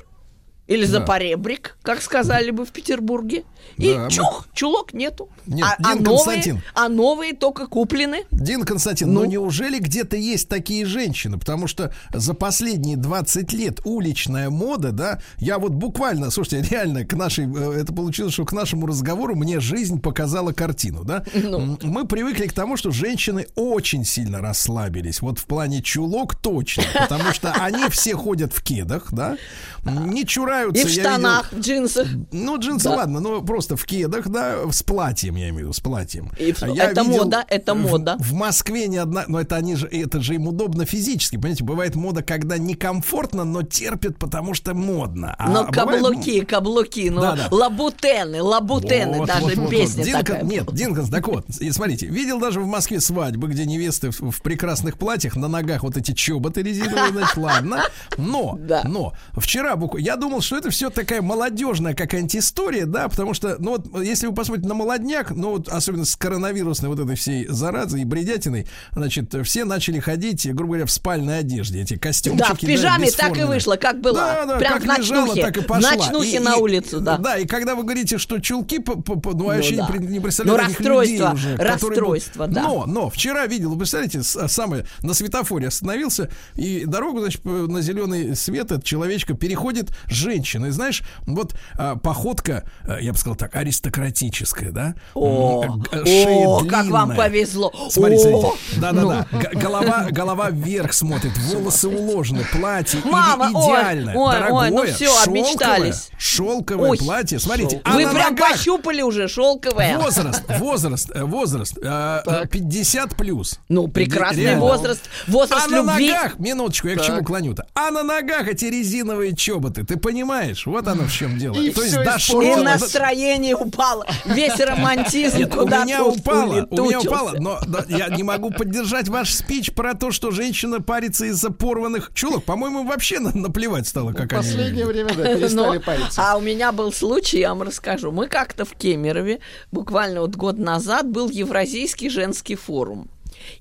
или 0.67 0.87
да. 0.87 0.93
за 0.93 1.01
поребрик, 1.01 1.77
как 1.83 2.01
сказали 2.01 2.51
бы 2.51 2.65
в 2.65 2.71
Петербурге. 2.71 3.45
И 3.77 3.93
да, 3.93 4.09
чух, 4.09 4.47
мы... 4.47 4.57
чулок 4.57 4.95
нету. 4.95 5.29
Нет, 5.47 5.67
а, 5.67 5.95
Дин 5.95 6.07
а, 6.07 6.11
новые, 6.11 6.63
а 6.75 6.89
новые 6.89 7.35
только 7.35 7.67
куплены. 7.67 8.25
Дин 8.31 8.63
Константин, 8.63 9.13
ну, 9.13 9.21
ну 9.21 9.27
неужели 9.27 9.79
где-то 9.79 10.17
есть 10.17 10.49
такие 10.49 10.87
женщины? 10.87 11.39
Потому 11.39 11.67
что 11.67 11.93
за 12.13 12.35
последние 12.35 12.97
20 12.97 13.53
лет 13.53 13.81
уличная 13.85 14.49
мода, 14.49 14.93
да, 14.93 15.21
я 15.39 15.59
вот 15.59 15.73
буквально, 15.73 16.31
слушайте, 16.31 16.67
реально 16.75 17.05
к 17.05 17.13
нашей, 17.15 17.47
э, 17.47 17.81
это 17.81 17.93
получилось, 17.93 18.33
что 18.35 18.45
к 18.45 18.53
нашему 18.53 18.87
разговору 18.87 19.35
мне 19.35 19.61
жизнь 19.61 20.01
показала 20.01 20.53
картину, 20.53 21.05
да. 21.05 21.25
Ну. 21.35 21.79
Мы 21.83 22.07
привыкли 22.07 22.47
к 22.47 22.53
тому, 22.53 22.77
что 22.77 22.91
женщины 22.91 23.47
очень 23.55 24.05
сильно 24.05 24.41
расслабились. 24.41 25.21
Вот 25.21 25.39
в 25.39 25.47
плане 25.47 25.83
чулок 25.83 26.37
точно, 26.37 26.85
потому 26.99 27.33
что 27.33 27.53
они 27.53 27.89
все 27.91 28.15
ходят 28.15 28.53
в 28.53 28.63
кедах, 28.63 29.09
да, 29.13 29.37
не 29.85 30.25
чураются. 30.25 30.54
И 30.63 30.85
в 30.85 30.89
штанах, 30.89 31.53
видел... 31.53 31.63
в 31.63 31.67
джинсах. 31.67 32.09
Ну, 32.33 32.59
джинсы, 32.59 32.89
да. 32.89 32.97
ладно, 32.97 33.21
но 33.21 33.43
просто 33.43 33.77
в 33.77 33.85
кедах, 33.85 34.29
да, 34.29 34.71
с 34.71 34.83
платьем, 34.83 35.37
я 35.37 35.49
имею 35.49 35.55
в 35.55 35.59
виду, 35.61 35.73
с 35.73 35.81
платьем. 35.81 36.31
И 36.39 36.53
в... 36.53 36.63
я 36.63 36.91
это 36.91 37.03
видел 37.03 37.25
мода, 37.25 37.45
это 37.49 37.75
мода. 37.75 38.17
В, 38.19 38.31
в 38.31 38.33
Москве 38.35 38.87
не 38.89 38.99
одна, 38.99 39.25
но 39.29 39.41
это 39.41 39.57
они 39.57 39.77
же, 39.77 39.87
это 39.87 40.21
же 40.21 40.35
им 40.35 40.49
удобно 40.49 40.85
физически, 40.85 41.37
понимаете, 41.37 41.65
бывает 41.65 41.95
мода, 41.95 42.23
когда 42.23 42.59
некомфортно, 42.59 43.45
но 43.45 43.63
терпит, 43.63 44.19
потому 44.19 44.55
что 44.55 44.75
модно. 44.75 45.35
А 45.39 45.49
но 45.49 45.67
каблуки, 45.67 46.31
бывает... 46.31 46.49
каблуки, 46.49 47.11
ну, 47.11 47.21
да, 47.21 47.37
да. 47.37 47.49
лабутены, 47.51 48.43
лабутены, 48.43 49.19
вот, 49.19 49.29
даже 49.29 49.55
вот, 49.57 49.71
песня 49.71 49.99
вот. 49.99 50.07
Динка, 50.07 50.25
такая. 50.25 50.43
Нет, 50.45 50.73
Динкас, 50.73 51.09
так 51.09 51.27
вот, 51.29 51.49
и 51.61 51.71
смотрите, 51.71 52.07
видел 52.07 52.39
даже 52.39 52.61
в 52.61 52.67
Москве 52.67 53.01
свадьбы, 53.01 53.49
где 53.49 53.65
невесты 53.67 54.11
в, 54.11 54.31
в 54.31 54.43
прекрасных 54.43 54.99
платьях, 54.99 55.37
на 55.37 55.49
ногах 55.49 55.83
вот 55.83 55.97
эти 55.97 56.13
чоботы 56.13 56.63
резиновые, 56.63 57.13
значит, 57.13 57.37
ладно, 57.37 57.85
но, 58.17 58.59
да. 58.59 58.83
но, 58.85 59.13
вчера, 59.37 59.79
я 59.99 60.17
думал, 60.17 60.41
что 60.45 60.57
это 60.57 60.71
все 60.71 60.91
такая 60.91 61.23
молодежная 61.23 61.95
какая-нибудь 61.95 62.37
история, 62.37 62.87
да, 62.87 63.09
потому 63.09 63.35
что, 63.35 63.57
ну 63.59 63.73
вот, 63.73 64.03
если 64.03 64.27
вы 64.27 64.35
посмотрите 64.35 64.69
на 64.69 64.75
молодняк, 64.75 65.31
ну 65.31 65.51
вот, 65.51 65.69
особенно 65.69 66.05
с 66.05 66.17
коронавирусной 66.17 66.89
вот 66.89 67.01
этой 67.01 67.17
всей 67.17 67.47
заразой 67.49 68.03
и 68.03 68.05
бредятиной, 68.05 68.67
значит, 68.93 69.35
все 69.45 69.65
начали 69.65 69.99
ходить, 69.99 70.47
грубо 70.55 70.75
говоря, 70.75 70.87
в 70.87 70.91
спальной 70.91 71.39
одежде, 71.39 71.81
эти 71.81 71.97
костюмчики. 71.97 72.49
Да, 72.49 72.55
в 72.55 72.59
пижаме 72.59 73.11
да, 73.11 73.17
так 73.17 73.39
и 73.39 73.43
вышло, 73.45 73.77
как 73.77 74.01
было. 74.01 74.15
Да, 74.15 74.45
да, 74.47 74.57
Прям 74.59 74.73
как 74.75 74.83
в 74.83 74.87
ночнухе, 74.87 75.13
лежала, 75.13 75.37
так 75.37 75.57
и 75.57 75.61
пошла. 75.63 75.91
В 75.91 75.97
ночнухе 75.97 76.37
и, 76.37 76.39
на 76.39 76.57
улицу, 76.57 77.01
да. 77.01 77.17
Да, 77.19 77.39
и 77.39 77.47
когда 77.47 77.75
вы 77.75 77.83
говорите, 77.83 78.19
что 78.19 78.39
чулки, 78.39 78.83
ну, 78.87 79.45
вообще 79.45 79.77
да. 79.77 79.89
не, 79.97 80.07
не 80.07 80.21
представляю 80.21 80.59
ну, 80.59 80.65
расстройство, 80.67 81.31
уже, 81.33 81.57
расстройство, 81.57 82.47
да. 82.47 82.63
Но, 82.63 82.85
но, 82.87 83.11
вчера 83.11 83.47
видел, 83.47 83.77
представляете, 83.77 84.23
самое, 84.23 84.87
на 85.03 85.15
светофоре 85.15 85.69
остановился, 85.69 86.31
и 86.55 86.85
дорогу, 86.85 87.21
значит, 87.21 87.45
на 87.45 87.81
зеленый 87.81 88.37
свет 88.37 88.67
этот 88.67 88.85
человечка 88.85 89.35
переходит 89.35 89.91
женщина. 90.07 90.34
И 90.35 90.71
знаешь, 90.71 91.03
вот 91.27 91.55
а, 91.77 91.97
походка, 91.97 92.65
а, 92.87 92.99
я 93.01 93.13
бы 93.13 93.19
сказал 93.19 93.37
так, 93.37 93.55
аристократическая, 93.57 94.71
да? 94.71 94.95
О, 95.15 95.65
Шея 96.05 96.47
о 96.47 96.65
как 96.65 96.87
вам 96.87 97.15
повезло. 97.15 97.73
Смотри, 97.91 98.19
смотрите. 98.19 98.55
Да-да-да. 98.79 99.27
Ну. 99.31 99.61
Голова, 99.61 100.07
голова 100.11 100.51
вверх 100.51 100.93
смотрит, 100.93 101.37
волосы 101.39 101.89
уложены, 101.89 102.45
платье 102.53 103.01
Мама, 103.05 103.51
идеально. 103.51 104.13
Ой, 104.15 104.35
дорогое, 104.35 104.71
ой, 104.71 104.71
ну 104.71 104.85
все, 104.87 105.07
шелковое, 105.07 105.25
обмечтались. 105.25 106.11
Шелковое 106.19 106.91
ой, 106.91 106.99
платье. 106.99 107.39
Смотрите. 107.39 107.81
А 107.85 107.95
Вы 107.95 108.03
прям 108.03 108.15
ногах, 108.15 108.53
пощупали 108.53 109.03
уже 109.03 109.29
шелковое. 109.29 109.99
Возраст, 109.99 110.43
возраст, 110.59 111.11
э, 111.15 111.25
возраст. 111.25 111.79
Э, 111.83 112.47
50 112.51 113.17
плюс. 113.17 113.61
Ну, 113.69 113.89
прекрасный 113.89 114.43
Реально. 114.43 114.61
возраст. 114.61 115.03
Возраст 115.27 115.67
а 115.67 115.71
любви. 115.71 116.09
на 116.09 116.15
ногах, 116.15 116.39
минуточку, 116.39 116.89
я 116.89 116.95
так. 116.97 117.05
к 117.05 117.07
чему 117.07 117.25
клоню-то. 117.25 117.67
А 117.75 117.91
на 117.91 118.03
ногах 118.03 118.49
эти 118.49 118.67
резиновые 118.67 119.35
чоботы, 119.35 119.85
ты 119.85 119.97
понимаешь? 119.97 120.24
Вот 120.67 120.89
оно 120.89 121.05
в 121.05 121.13
чем 121.13 121.39
дело. 121.39 121.55
И 121.55 121.71
То 121.71 121.83
есть 121.83 122.03
дошло. 122.03 122.43
И 122.43 122.55
настроение 122.57 123.57
упало. 123.57 124.07
Весь 124.25 124.59
романтизм 124.59 125.49
куда-то 125.49 125.83
у 125.83 125.87
меня 125.87 126.05
упало, 126.05 126.67
у 126.71 126.85
меня 126.85 127.01
упало, 127.01 127.35
но 127.39 127.61
да, 127.67 127.85
я 127.89 128.09
не 128.09 128.23
могу 128.23 128.51
поддержать 128.51 129.09
ваш 129.09 129.33
спич 129.33 129.73
про 129.73 129.95
то, 129.95 130.11
что 130.11 130.31
женщина 130.31 130.81
парится 130.81 131.27
из-за 131.27 131.51
порванных 131.51 132.13
чулок. 132.15 132.45
По-моему, 132.45 132.85
вообще 132.85 133.19
на, 133.19 133.33
наплевать 133.37 133.87
стало, 133.87 134.13
как 134.13 134.33
в 134.33 134.37
последнее 134.37 134.87
время, 134.87 135.15
да, 135.15 135.35
перестали 135.35 135.79
париться. 135.79 136.23
А 136.23 136.37
у 136.37 136.41
меня 136.41 136.73
был 136.73 136.93
случай, 136.93 137.41
я 137.41 137.51
вам 137.51 137.63
расскажу. 137.63 138.11
Мы 138.11 138.29
как-то 138.29 138.65
в 138.65 138.73
Кемерове, 138.73 139.41
буквально 139.73 140.21
вот 140.21 140.37
год 140.37 140.59
назад, 140.59 141.09
был 141.09 141.29
Евразийский 141.29 142.09
женский 142.09 142.55
форум. 142.55 143.11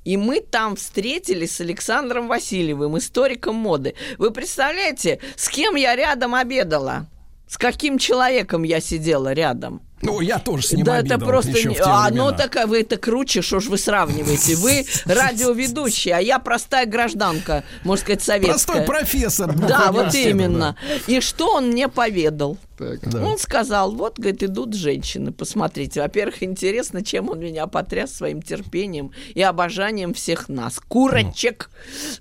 И 0.03 0.18
мы 0.18 0.42
там 0.42 0.75
встретились 0.75 1.56
с 1.56 1.62
Александром 1.62 2.27
Васильевым, 2.27 2.98
историком 2.98 3.56
моды. 3.56 3.96
Вы 4.18 4.32
представляете, 4.32 5.20
с 5.36 5.50
кем 5.50 5.75
я 5.75 5.96
рядом 5.96 6.36
обедала? 6.36 7.08
С 7.48 7.58
каким 7.58 7.98
человеком 7.98 8.63
я 8.63 8.80
сидела 8.80 9.34
рядом? 9.34 9.82
Ну, 10.03 10.22
я 10.22 10.39
тоже 10.39 10.67
с 10.67 10.72
ним 10.74 10.86
Да, 10.86 11.00
это 11.00 11.17
просто... 11.17 11.51
еще 11.51 11.69
не- 11.69 11.75
в 11.75 11.77
те 11.77 11.83
А, 11.86 12.07
времена. 12.07 12.31
ну 12.31 12.38
так 12.38 12.55
а 12.57 12.67
вы 12.67 12.81
это 12.81 12.98
круче, 12.98 13.41
что 13.41 13.60
ж 13.60 13.67
вы 13.67 13.77
сравниваете? 13.77 14.55
Вы 14.55 14.86
радиоведущий, 15.05 16.12
а 16.12 16.19
я 16.19 16.39
простая 16.39 16.86
гражданка, 16.86 17.63
можно 17.83 18.03
сказать, 18.03 18.22
советская. 18.24 18.53
Простой 18.75 18.81
профессор. 18.86 19.53
двух 19.53 19.67
Да, 19.67 19.91
вот 19.91 20.13
именно. 20.13 20.75
И 21.07 21.19
что 21.22 21.55
он 21.55 21.69
мне 21.69 21.88
поведал? 21.88 22.57
Так. 22.77 23.07
да. 23.10 23.24
Он 23.24 23.38
сказал, 23.38 23.91
вот, 23.93 24.17
говорит, 24.17 24.43
идут 24.43 24.74
женщины, 24.74 25.31
посмотрите. 25.31 26.01
Во-первых, 26.01 26.41
интересно, 26.43 27.03
чем 27.03 27.29
он 27.29 27.39
меня 27.39 27.67
потряс 27.67 28.13
своим 28.13 28.41
терпением 28.41 29.12
и 29.36 29.41
обожанием 29.41 30.13
всех 30.13 30.50
нас. 30.50 30.79
Курочек. 30.88 31.69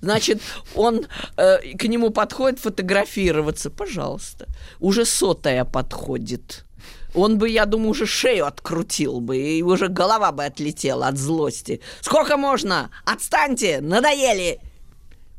Значит, 0.01 0.41
он 0.75 1.07
э, 1.37 1.57
к 1.75 1.83
нему 1.85 2.11
подходит 2.11 2.59
фотографироваться. 2.59 3.69
Пожалуйста. 3.71 4.47
Уже 4.79 5.05
сотая 5.05 5.65
подходит. 5.65 6.65
Он 7.13 7.37
бы, 7.37 7.49
я 7.49 7.65
думаю, 7.65 7.89
уже 7.91 8.05
шею 8.05 8.45
открутил 8.45 9.19
бы, 9.19 9.37
и 9.37 9.61
уже 9.61 9.87
голова 9.87 10.31
бы 10.31 10.45
отлетела 10.45 11.07
от 11.07 11.17
злости. 11.17 11.79
Сколько 12.01 12.37
можно? 12.37 12.89
Отстаньте! 13.05 13.81
Надоели! 13.81 14.59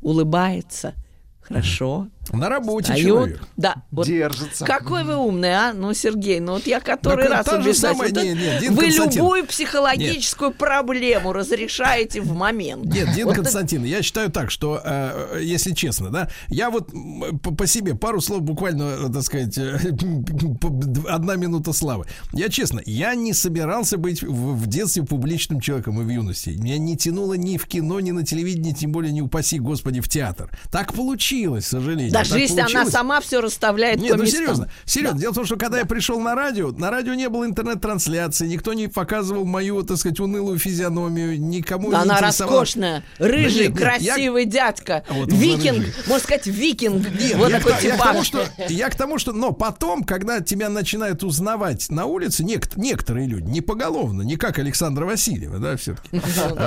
Улыбается. 0.00 0.95
Хорошо. 1.40 2.09
На 2.33 2.49
работе 2.49 2.87
Встает. 2.93 3.07
человек. 3.07 3.40
Да. 3.57 3.76
вот 3.90 4.07
Держится. 4.07 4.64
какой 4.64 5.04
вы 5.04 5.16
умный, 5.16 5.54
а? 5.54 5.73
Ну, 5.73 5.93
Сергей, 5.95 6.40
ну 6.40 6.52
вот 6.54 6.66
я 6.66 6.81
который 6.81 7.28
Так 7.28 7.47
раз 7.47 7.49
убеждаюсь, 7.54 7.78
самая- 7.78 8.09
вот 8.11 8.23
не, 8.23 8.28
это 8.31 8.54
не, 8.54 8.61
Дин 8.61 8.75
вы 8.75 8.83
Константин. 8.85 9.23
любую 9.23 9.47
психологическую 9.47 10.50
проблему 10.52 11.33
разрешаете 11.33 12.21
в 12.21 12.33
момент. 12.35 12.87
Нет, 12.87 13.12
Дин 13.14 13.26
Вот 13.26 13.37
Константин, 13.37 13.85
я 13.85 14.02
считаю 14.02 14.31
так, 14.31 14.50
что, 14.50 14.81
э, 14.85 15.40
если 15.43 15.73
честно, 15.73 16.11
да, 16.11 16.28
я 16.49 16.71
вот 16.71 16.90
по, 17.43 17.54
по 17.54 17.66
себе 17.66 17.95
пару 17.95 18.21
слов 18.21 18.43
буквально, 18.43 18.83
э, 19.09 19.12
так 19.12 19.23
сказать, 19.23 19.57
э, 19.59 19.78
одна 21.09 21.37
минута 21.37 21.73
славы. 21.73 22.07
Я 22.33 22.49
честно, 22.49 22.81
я 22.87 23.14
не 23.14 23.33
собирался 23.33 23.97
быть 23.99 24.23
в, 24.23 24.54
в 24.57 24.66
детстве 24.66 25.02
публичным 25.04 25.61
человеком 25.61 26.00
и 26.00 26.04
в 26.04 26.09
юности. 26.09 26.50
Меня 26.50 26.78
не 26.78 26.97
тянуло 26.97 27.35
ни 27.35 27.57
в 27.59 27.66
кино, 27.66 28.00
ни 28.00 28.11
на 28.11 28.25
телевидении, 28.25 28.73
тем 28.73 28.93
более 28.93 29.12
не 29.12 29.23
упаси 29.23 29.59
господи 29.59 30.00
в 30.00 30.09
театр. 30.09 30.50
Так 30.71 30.93
получилось, 30.95 31.64
к 31.66 31.69
сожалению. 31.69 32.12
Да 32.14 32.21
Так 32.21 32.28
жизнь, 32.28 32.61
она 32.61 32.87
сама 32.87 33.21
все 33.21 33.40
расставляет 33.40 33.99
Нет, 34.00 34.12
по 34.12 34.16
ну 34.16 34.23
местам. 34.25 34.40
серьезно, 34.40 34.68
серьезно. 34.87 35.18
Дело 35.21 35.33
в 35.33 35.35
том, 35.35 35.44
что 35.47 35.56
когда 35.56 35.78
я 35.78 35.85
пришел 35.85 36.21
на 36.21 36.35
радио, 36.35 36.71
на 36.73 36.90
радио 36.90 37.14
не 37.14 37.28
было 37.28 37.44
интернет-трансляции, 37.44 38.47
никто 38.47 38.73
не 38.73 38.88
показывал 38.88 39.44
мою, 39.44 39.83
так 39.83 39.97
сказать, 39.99 40.21
унылую 40.21 40.59
физиономию, 40.59 41.40
никому 41.40 41.90
Да 41.90 41.99
не 42.04 42.11
она 42.11 42.21
роскошная, 42.21 43.02
рыжий, 43.18 43.68
нет, 43.68 43.78
нет, 43.80 44.00
я- 44.00 44.14
красивый 44.14 44.44
дядька, 44.47 45.04
А 45.09 45.12
вот 45.14 45.33
викинг, 45.33 45.87
можно 46.06 46.18
сказать, 46.25 46.47
викинг, 46.47 47.09
Нет, 47.21 47.37
вот 47.37 47.50
я, 47.50 47.59
такой 47.59 47.73
к, 47.75 47.83
я 47.83 47.97
к 47.97 48.02
тому, 48.02 48.25
что, 48.25 48.44
я 48.68 48.88
к 48.90 48.94
тому, 48.94 49.18
что, 49.18 49.33
но 49.33 49.52
потом, 49.52 50.04
когда 50.04 50.40
тебя 50.40 50.68
начинают 50.68 51.23
узнавать 51.25 51.90
на 51.90 52.06
улице, 52.06 52.42
нек- 52.44 52.73
некоторые 52.76 53.26
люди, 53.26 53.44
не 53.50 53.61
поголовно, 53.61 54.23
не 54.23 54.37
как 54.37 54.59
Александра 54.59 55.04
Васильева, 55.04 55.59
да, 55.59 55.76
все-таки, 55.76 56.21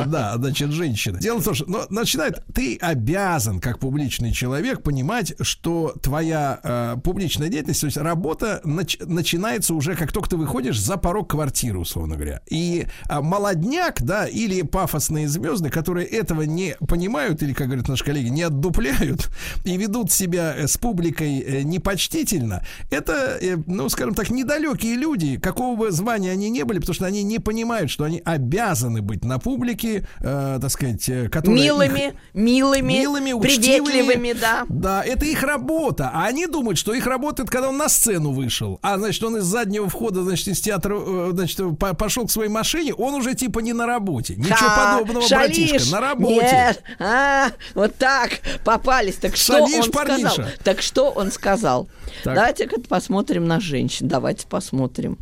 да, 0.08 0.36
значит, 0.38 0.72
женщина. 0.72 1.20
Дело 1.20 1.40
в 1.40 1.44
том, 1.44 1.54
что, 1.56 1.66
начинает, 1.90 2.44
ты 2.54 2.78
обязан, 2.82 3.60
как 3.60 3.80
публичный 3.80 4.32
человек, 4.34 4.84
понимать, 4.84 5.34
что 5.42 5.94
твоя 6.02 6.60
э, 6.64 6.96
публичная 7.04 7.50
деятельность, 7.50 7.82
то 7.82 7.88
есть 7.88 7.98
работа 7.98 8.62
нач- 8.64 9.04
начинается 9.06 9.74
уже, 9.74 9.96
как 9.96 10.12
только 10.12 10.30
ты 10.30 10.38
выходишь 10.38 10.80
за 10.80 10.98
порог 10.98 11.30
квартиры, 11.32 11.80
условно 11.80 12.16
говоря. 12.16 12.42
И 12.50 12.86
а, 13.10 13.22
молодняк, 13.22 14.02
да, 14.02 14.26
или 14.28 14.62
пафосные 14.62 15.28
звезды, 15.28 15.70
которые 15.70 16.08
этого 16.08 16.44
не 16.44 16.76
понимают, 16.88 17.42
или, 17.44 17.54
как 17.54 17.68
говорят 17.68 17.88
наши 17.88 18.04
коллеги, 18.04 18.30
не 18.30 18.44
отдупляют 18.44 19.30
и 19.66 19.78
ведут 19.78 20.12
себя 20.12 20.54
э, 20.56 20.68
с 20.68 20.78
публикой 20.78 21.40
э, 21.40 21.62
непочтительно, 21.64 22.64
это, 22.92 23.38
э, 23.42 23.58
ну, 23.66 23.90
скажем 23.90 24.14
так, 24.16 24.30
недалекие 24.30 24.96
люди, 24.96 25.38
какого 25.38 25.76
бы 25.76 25.92
звания 25.92 26.32
они 26.32 26.50
не 26.50 26.64
были, 26.64 26.80
потому 26.80 26.94
что 26.96 27.06
они 27.06 27.24
не 27.24 27.40
понимают, 27.40 27.90
что 27.92 28.04
они 28.04 28.22
обязаны 28.26 29.02
быть 29.02 29.24
на 29.26 29.40
публике, 29.40 30.08
э, 30.20 30.60
так 30.62 30.70
сказать, 30.72 31.08
э, 31.10 31.30
которая 31.30 31.60
их- 31.60 31.66
Милыми, 31.68 32.14
милыми, 32.34 32.94
милыми, 32.94 33.40
приветливыми, 33.42 34.02
учтивыми. 34.02 34.34
да. 34.34 34.66
Да, 34.70 35.04
это 35.04 35.26
их 35.32 35.44
работа. 35.44 36.10
А 36.14 36.26
они 36.26 36.48
думают, 36.48 36.78
что 36.78 36.94
их 36.94 37.06
работа 37.06 37.44
это 37.44 37.52
когда 37.52 37.70
он 37.70 37.78
на 37.78 37.90
сцену 37.90 38.32
вышел. 38.32 38.80
А 38.82 38.98
значит, 38.98 39.24
он 39.24 39.38
из 39.38 39.44
заднего 39.44 39.90
входа, 39.90 40.24
значит, 40.24 40.48
из 40.50 40.60
театра, 40.60 40.98
э, 41.00 41.30
значит, 41.34 41.58
по- 41.80 41.94
пошел 41.94 42.26
к 42.26 42.32
своей 42.32 42.50
машине, 42.50 42.94
он 42.94 43.14
уже 43.16 43.34
типа 43.36 43.60
не 43.60 43.74
на 43.74 43.86
работе. 43.86 44.36
Ничего 44.36 44.56
Ха, 44.56 44.98
подобного, 45.00 45.28
шалишь. 45.28 45.58
братишка, 45.70 45.92
на 45.92 46.02
работе. 46.02 46.36
Нет, 46.42 46.84
а, 47.00 47.52
вот 47.76 47.96
так 47.98 48.40
попались. 48.64 49.16
Так 49.16 49.36
что 49.36 49.54
Шалишь, 49.60 49.86
он 49.86 49.92
парниша. 49.92 50.30
сказал? 50.30 50.52
Так 50.64 50.82
что 50.82 51.10
он 51.12 51.32
сказал? 51.32 51.88
Так. 52.24 52.36
Давайте-ка 52.36 52.80
посмотрим 52.82 53.46
на 53.46 53.60
женщин. 53.60 54.08
Давайте 54.08 54.48
посмотрим. 54.48 55.18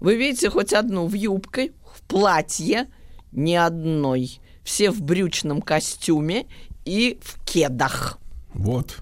Вы 0.00 0.16
видите 0.16 0.50
хоть 0.50 0.72
одну 0.72 1.06
в 1.06 1.14
юбке, 1.14 1.72
в 1.94 2.02
платье? 2.02 2.88
Ни 3.32 3.54
одной. 3.54 4.40
Все 4.64 4.90
в 4.90 5.00
брючном 5.02 5.62
костюме 5.62 6.46
и 6.84 7.18
в 7.22 7.44
кедах. 7.44 8.18
Вот. 8.52 8.98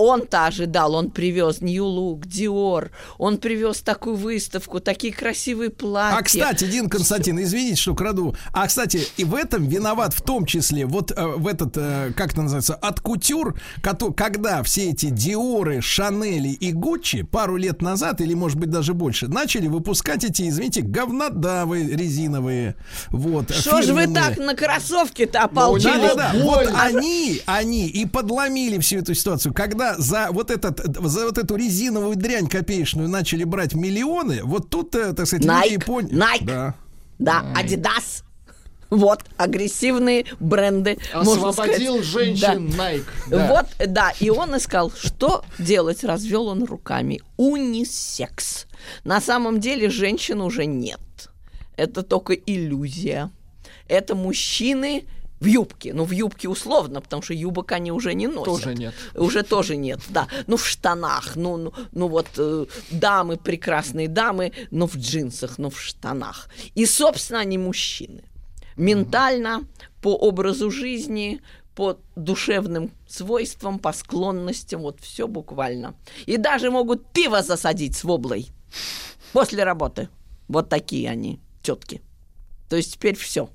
Он-то 0.00 0.46
ожидал, 0.46 0.94
он 0.94 1.10
привез 1.10 1.60
New 1.60 1.84
Look, 1.84 2.20
Dior, 2.20 2.90
он 3.18 3.38
привез 3.38 3.80
такую 3.80 4.14
выставку, 4.14 4.78
такие 4.78 5.12
красивые 5.12 5.70
платья. 5.70 6.18
А, 6.18 6.22
кстати, 6.22 6.66
Дин 6.66 6.88
Константин, 6.88 7.42
извините, 7.42 7.74
что 7.82 7.96
краду. 7.96 8.36
А, 8.52 8.68
кстати, 8.68 9.00
и 9.16 9.24
в 9.24 9.34
этом 9.34 9.66
виноват 9.66 10.14
в 10.14 10.22
том 10.22 10.46
числе 10.46 10.86
вот 10.86 11.10
э, 11.10 11.26
в 11.26 11.48
этот, 11.48 11.76
э, 11.76 12.12
как 12.16 12.30
это 12.30 12.42
называется, 12.42 12.76
от 12.76 13.00
кутюр, 13.00 13.58
когда 14.16 14.62
все 14.62 14.90
эти 14.90 15.10
Диоры, 15.10 15.80
Шанели 15.80 16.50
и 16.50 16.70
Гуччи 16.72 17.22
пару 17.24 17.56
лет 17.56 17.82
назад, 17.82 18.20
или, 18.20 18.34
может 18.34 18.56
быть, 18.56 18.70
даже 18.70 18.94
больше, 18.94 19.26
начали 19.26 19.66
выпускать 19.66 20.22
эти, 20.22 20.48
извините, 20.48 20.82
говнодавы 20.82 21.82
резиновые. 21.82 22.76
Вот, 23.08 23.52
Что 23.52 23.82
же 23.82 23.94
вы 23.94 24.06
так 24.06 24.38
на 24.38 24.54
кроссовке-то 24.54 25.32
Да, 25.32 25.44
ополчились? 25.46 26.14
да, 26.14 26.14
да. 26.14 26.32
Вот 26.40 26.64
Больно. 26.66 26.82
они, 26.82 27.42
они 27.46 27.88
и 27.88 28.06
подломили 28.06 28.78
всю 28.78 28.98
эту 28.98 29.14
ситуацию. 29.14 29.52
Когда 29.52 29.87
за 29.96 30.28
вот 30.30 30.50
этот, 30.50 30.80
за 31.06 31.26
вот 31.26 31.38
эту 31.38 31.56
резиновую 31.56 32.16
дрянь 32.16 32.48
копеечную 32.48 33.08
начали 33.08 33.44
брать 33.44 33.74
миллионы, 33.74 34.42
вот 34.42 34.70
тут, 34.70 34.94
э, 34.94 35.12
так 35.12 35.26
сказать, 35.26 35.46
Nike, 35.46 35.70
люди 35.70 35.84
поняли. 35.84 36.14
Nike. 36.14 36.44
Да. 36.44 36.74
Да, 37.18 37.44
Adidas. 37.56 38.22
Вот, 38.90 39.24
агрессивные 39.36 40.24
бренды. 40.40 40.98
можно 41.14 41.48
Освободил 41.50 42.02
сказать. 42.02 42.06
женщин 42.06 42.70
Да. 42.70 42.92
Nike. 42.92 43.04
Да. 43.28 43.48
Вот, 43.48 43.88
да, 43.88 44.12
и 44.18 44.30
он 44.30 44.56
искал, 44.56 44.90
что 44.90 45.44
делать, 45.58 46.04
развел 46.04 46.46
он 46.48 46.64
руками. 46.64 47.20
Унисекс. 47.36 48.66
На 49.04 49.20
самом 49.20 49.60
деле 49.60 49.90
женщин 49.90 50.40
уже 50.40 50.64
нет. 50.64 51.00
Это 51.76 52.02
только 52.02 52.32
иллюзия. 52.32 53.30
Это 53.88 54.14
мужчины 54.14 55.04
в 55.40 55.46
юбке. 55.46 55.94
Ну, 55.94 56.04
в 56.04 56.10
юбке 56.10 56.48
условно, 56.48 57.00
потому 57.00 57.22
что 57.22 57.34
юбок 57.34 57.72
они 57.72 57.92
уже 57.92 58.14
не 58.14 58.26
носят. 58.26 58.44
Тоже 58.44 58.74
нет. 58.74 58.94
Уже 59.14 59.42
тоже 59.42 59.76
нет, 59.76 60.00
да. 60.08 60.28
Ну, 60.46 60.56
в 60.56 60.66
штанах, 60.66 61.36
ну, 61.36 61.56
ну, 61.56 61.72
ну 61.92 62.08
вот 62.08 62.26
э, 62.36 62.66
дамы, 62.90 63.36
прекрасные 63.36 64.08
дамы, 64.08 64.52
но 64.70 64.86
в 64.86 64.96
джинсах, 64.96 65.58
но 65.58 65.70
в 65.70 65.80
штанах. 65.80 66.48
И, 66.74 66.86
собственно, 66.86 67.40
они 67.40 67.58
мужчины. 67.58 68.24
Ментально, 68.76 69.64
по 70.02 70.14
образу 70.14 70.70
жизни, 70.70 71.40
по 71.74 71.98
душевным 72.16 72.90
свойствам, 73.08 73.78
по 73.78 73.92
склонностям, 73.92 74.82
вот 74.82 75.00
все 75.00 75.28
буквально. 75.28 75.94
И 76.26 76.36
даже 76.36 76.70
могут 76.70 77.06
пиво 77.12 77.42
засадить 77.42 77.96
с 77.96 78.04
воблой 78.04 78.48
после 79.32 79.64
работы. 79.64 80.08
Вот 80.48 80.68
такие 80.68 81.10
они, 81.10 81.40
тетки. 81.62 82.02
То 82.68 82.76
есть 82.76 82.94
теперь 82.94 83.16
все. 83.16 83.48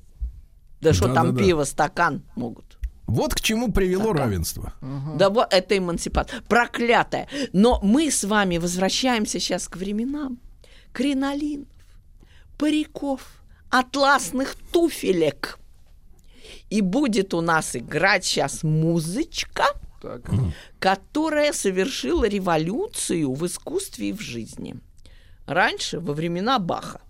Да 0.83 0.93
что 0.93 1.05
там 1.13 1.27
Да-да-да. 1.27 1.43
пиво, 1.43 1.63
стакан 1.63 2.23
могут. 2.35 2.77
Вот 3.07 3.33
к 3.33 3.41
чему 3.41 3.71
привело 3.71 4.13
равенство. 4.13 4.73
Да 5.17 5.29
вот 5.29 5.53
это 5.53 5.77
эмансипация. 5.77 6.41
Проклятая. 6.47 7.27
Но 7.51 7.79
мы 7.83 8.09
с 8.09 8.23
вами 8.23 8.57
возвращаемся 8.57 9.39
сейчас 9.39 9.67
к 9.67 9.75
временам 9.77 10.39
кринолинов, 10.93 11.67
париков, 12.57 13.21
атласных 13.69 14.55
туфелек. 14.71 15.59
И 16.69 16.81
будет 16.81 17.33
у 17.33 17.41
нас 17.41 17.75
играть 17.75 18.25
сейчас 18.25 18.63
музычка, 18.63 19.65
Так. 20.01 20.21
которая 20.79 21.51
совершила 21.53 22.25
революцию 22.27 23.33
в 23.33 23.45
искусстве 23.45 24.09
и 24.09 24.13
в 24.13 24.21
жизни. 24.21 24.75
Раньше, 25.45 25.99
во 25.99 26.13
времена 26.13 26.57
Баха, 26.57 27.01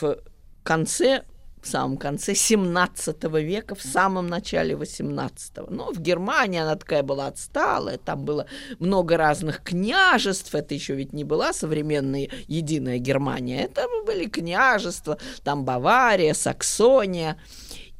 в 0.00 0.18
конце, 0.62 1.24
в 1.68 1.70
самом 1.70 1.98
конце 1.98 2.34
17 2.34 3.24
века, 3.24 3.74
в 3.74 3.82
самом 3.82 4.26
начале 4.26 4.74
18 4.74 5.68
Но 5.68 5.92
в 5.92 6.00
Германии 6.00 6.60
она 6.60 6.76
такая 6.76 7.02
была 7.02 7.26
отсталая, 7.26 7.98
там 7.98 8.24
было 8.24 8.46
много 8.78 9.18
разных 9.18 9.62
княжеств, 9.62 10.54
это 10.54 10.74
еще 10.74 10.94
ведь 10.94 11.12
не 11.12 11.24
была 11.24 11.52
современная 11.52 12.30
единая 12.46 12.98
Германия, 12.98 13.64
это 13.64 13.86
были 14.06 14.28
княжества, 14.28 15.18
там 15.44 15.66
Бавария, 15.66 16.32
Саксония. 16.32 17.36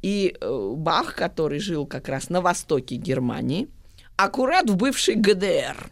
И 0.01 0.35
э, 0.39 0.73
Бах, 0.75 1.13
который 1.13 1.59
жил 1.59 1.85
как 1.85 2.07
раз 2.07 2.29
на 2.29 2.41
востоке 2.41 2.95
Германии, 2.95 3.67
аккурат 4.15 4.69
в 4.69 4.77
бывшей 4.77 5.15
ГДР, 5.15 5.91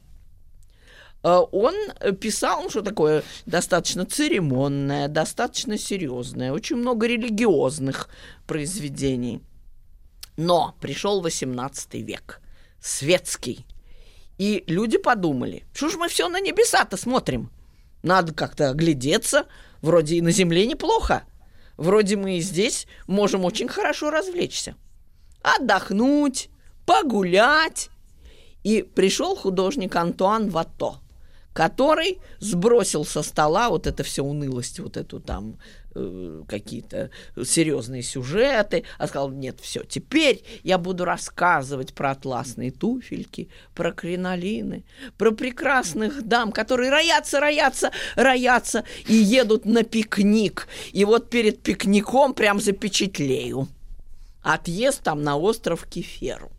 он 1.23 1.75
писал, 2.19 2.63
ну, 2.63 2.69
что 2.69 2.81
такое 2.81 3.23
достаточно 3.45 4.05
церемонное, 4.05 5.07
достаточно 5.07 5.77
серьезное, 5.77 6.51
очень 6.51 6.77
много 6.77 7.07
религиозных 7.07 8.09
произведений. 8.45 9.41
Но 10.37 10.75
пришел 10.79 11.21
18 11.21 11.95
век, 11.95 12.41
светский, 12.79 13.65
и 14.37 14.63
люди 14.67 14.97
подумали, 14.97 15.65
что 15.73 15.89
ж 15.89 15.95
мы 15.95 16.07
все 16.09 16.29
на 16.29 16.39
небеса-то 16.39 16.95
смотрим? 16.95 17.49
Надо 18.03 18.33
как-то 18.33 18.69
оглядеться, 18.69 19.47
вроде 19.81 20.17
и 20.17 20.21
на 20.21 20.31
земле 20.31 20.67
неплохо. 20.67 21.23
Вроде 21.75 22.15
мы 22.15 22.37
и 22.37 22.41
здесь 22.41 22.87
можем 23.07 23.45
очень 23.45 23.67
хорошо 23.67 24.11
развлечься. 24.11 24.75
Отдохнуть, 25.41 26.49
погулять. 26.85 27.89
И 28.63 28.81
пришел 28.83 29.35
художник 29.35 29.95
Антуан 29.95 30.49
Вато– 30.49 30.99
который 31.57 32.19
сбросил 32.37 33.03
со 33.03 33.23
стола 33.23 33.71
вот 33.71 33.87
это 33.87 34.03
все 34.03 34.23
унылость, 34.23 34.79
вот 34.79 34.95
эту 34.95 35.19
там 35.19 35.57
э, 35.95 36.43
какие-то 36.47 37.09
серьезные 37.43 38.03
сюжеты, 38.03 38.83
а 38.99 39.07
сказал, 39.07 39.31
нет, 39.31 39.59
все, 39.59 39.83
теперь 39.83 40.43
я 40.61 40.77
буду 40.77 41.03
рассказывать 41.03 41.95
про 41.95 42.11
атласные 42.11 42.69
туфельки, 42.69 43.49
про 43.73 43.91
кринолины, 43.91 44.85
про 45.17 45.31
прекрасных 45.31 46.21
дам, 46.27 46.51
которые 46.51 46.91
роятся, 46.91 47.39
роятся, 47.39 47.91
роятся 48.15 48.83
и 49.07 49.15
едут 49.15 49.65
на 49.65 49.81
пикник. 49.81 50.67
И 50.91 51.05
вот 51.05 51.31
перед 51.31 51.63
пикником 51.63 52.35
прям 52.35 52.59
запечатлею. 52.59 53.67
Отъезд 54.43 55.01
там 55.01 55.23
на 55.23 55.37
остров 55.37 55.87
Кеферу. 55.87 56.51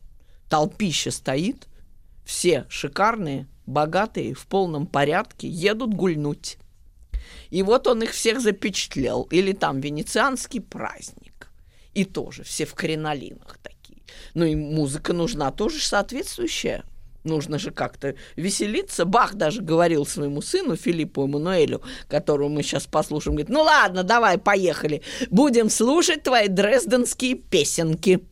Толпище 0.48 1.12
стоит, 1.12 1.68
все 2.24 2.66
шикарные, 2.68 3.46
богатые, 3.68 4.34
в 4.34 4.46
полном 4.46 4.86
порядке, 4.86 5.48
едут 5.48 5.94
гульнуть. 5.94 6.58
И 7.50 7.62
вот 7.62 7.86
он 7.86 8.02
их 8.02 8.10
всех 8.10 8.40
запечатлел. 8.40 9.22
Или 9.30 9.52
там 9.52 9.80
венецианский 9.80 10.60
праздник. 10.60 11.50
И 11.94 12.04
тоже 12.04 12.42
все 12.42 12.64
в 12.64 12.74
кринолинах 12.74 13.58
такие. 13.62 14.02
Ну 14.34 14.44
и 14.44 14.54
музыка 14.54 15.12
нужна 15.12 15.50
тоже 15.50 15.80
соответствующая. 15.80 16.84
Нужно 17.24 17.58
же 17.58 17.70
как-то 17.70 18.14
веселиться. 18.36 19.04
Бах 19.04 19.34
даже 19.34 19.60
говорил 19.60 20.06
своему 20.06 20.40
сыну 20.40 20.76
Филиппу 20.76 21.24
Эммануэлю, 21.24 21.82
которого 22.08 22.48
мы 22.48 22.62
сейчас 22.62 22.86
послушаем, 22.86 23.36
говорит, 23.36 23.50
ну 23.50 23.62
ладно, 23.62 24.02
давай, 24.02 24.38
поехали. 24.38 25.02
Будем 25.30 25.68
слушать 25.68 26.22
твои 26.22 26.48
дрезденские 26.48 27.34
песенки. 27.34 28.24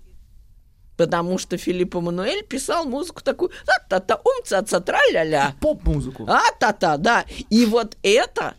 Потому 0.96 1.38
что 1.38 1.56
Филипп 1.56 1.94
Эммануэль 1.96 2.44
писал 2.44 2.86
музыку 2.86 3.22
такую 3.22 3.50
а-та-та, 3.66 4.20
умца 4.24 4.62
ца 4.62 4.82
ля 5.10 5.54
Поп-музыку. 5.60 6.26
А-та-та, 6.28 6.96
да. 6.96 7.24
И 7.50 7.66
вот 7.66 7.96
это 8.02 8.54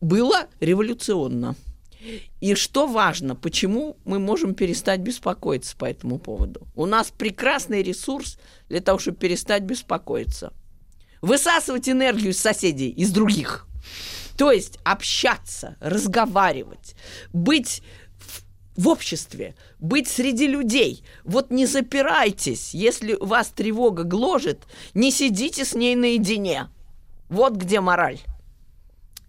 было 0.00 0.46
революционно. 0.60 1.56
И 2.40 2.54
что 2.54 2.86
важно, 2.86 3.36
почему 3.36 3.98
мы 4.04 4.18
можем 4.18 4.54
перестать 4.54 5.00
беспокоиться 5.00 5.76
по 5.76 5.84
этому 5.84 6.18
поводу? 6.18 6.66
У 6.74 6.86
нас 6.86 7.12
прекрасный 7.16 7.82
ресурс 7.82 8.38
для 8.68 8.80
того, 8.80 8.98
чтобы 8.98 9.18
перестать 9.18 9.62
беспокоиться. 9.62 10.52
Высасывать 11.20 11.88
энергию 11.88 12.30
из 12.30 12.40
соседей, 12.40 12.88
из 12.88 13.10
других. 13.10 13.66
То 14.38 14.50
есть 14.50 14.78
общаться, 14.84 15.76
разговаривать, 15.80 16.94
быть 17.34 17.82
в 18.80 18.88
обществе, 18.88 19.54
быть 19.78 20.08
среди 20.08 20.46
людей. 20.46 21.04
Вот 21.24 21.50
не 21.50 21.66
запирайтесь, 21.66 22.72
если 22.72 23.12
вас 23.12 23.48
тревога 23.48 24.04
гложет, 24.04 24.62
не 24.94 25.10
сидите 25.10 25.66
с 25.66 25.74
ней 25.74 25.94
наедине. 25.94 26.68
Вот 27.28 27.56
где 27.56 27.80
мораль. 27.80 28.20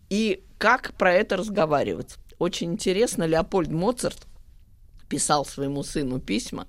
И 0.09 0.41
как 0.57 0.93
про 0.93 1.13
это 1.13 1.35
разговаривать? 1.35 2.15
Очень 2.39 2.71
интересно, 2.71 3.25
Леопольд 3.25 3.69
Моцарт 3.71 4.25
писал 5.09 5.45
своему 5.45 5.83
сыну 5.83 6.21
письма, 6.21 6.65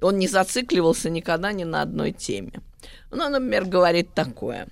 он 0.00 0.18
не 0.18 0.26
зацикливался 0.26 1.10
никогда 1.10 1.52
ни 1.52 1.64
на 1.64 1.82
одной 1.82 2.12
теме. 2.12 2.62
Ну, 3.10 3.28
например, 3.28 3.66
говорит 3.66 4.14
такое. 4.14 4.68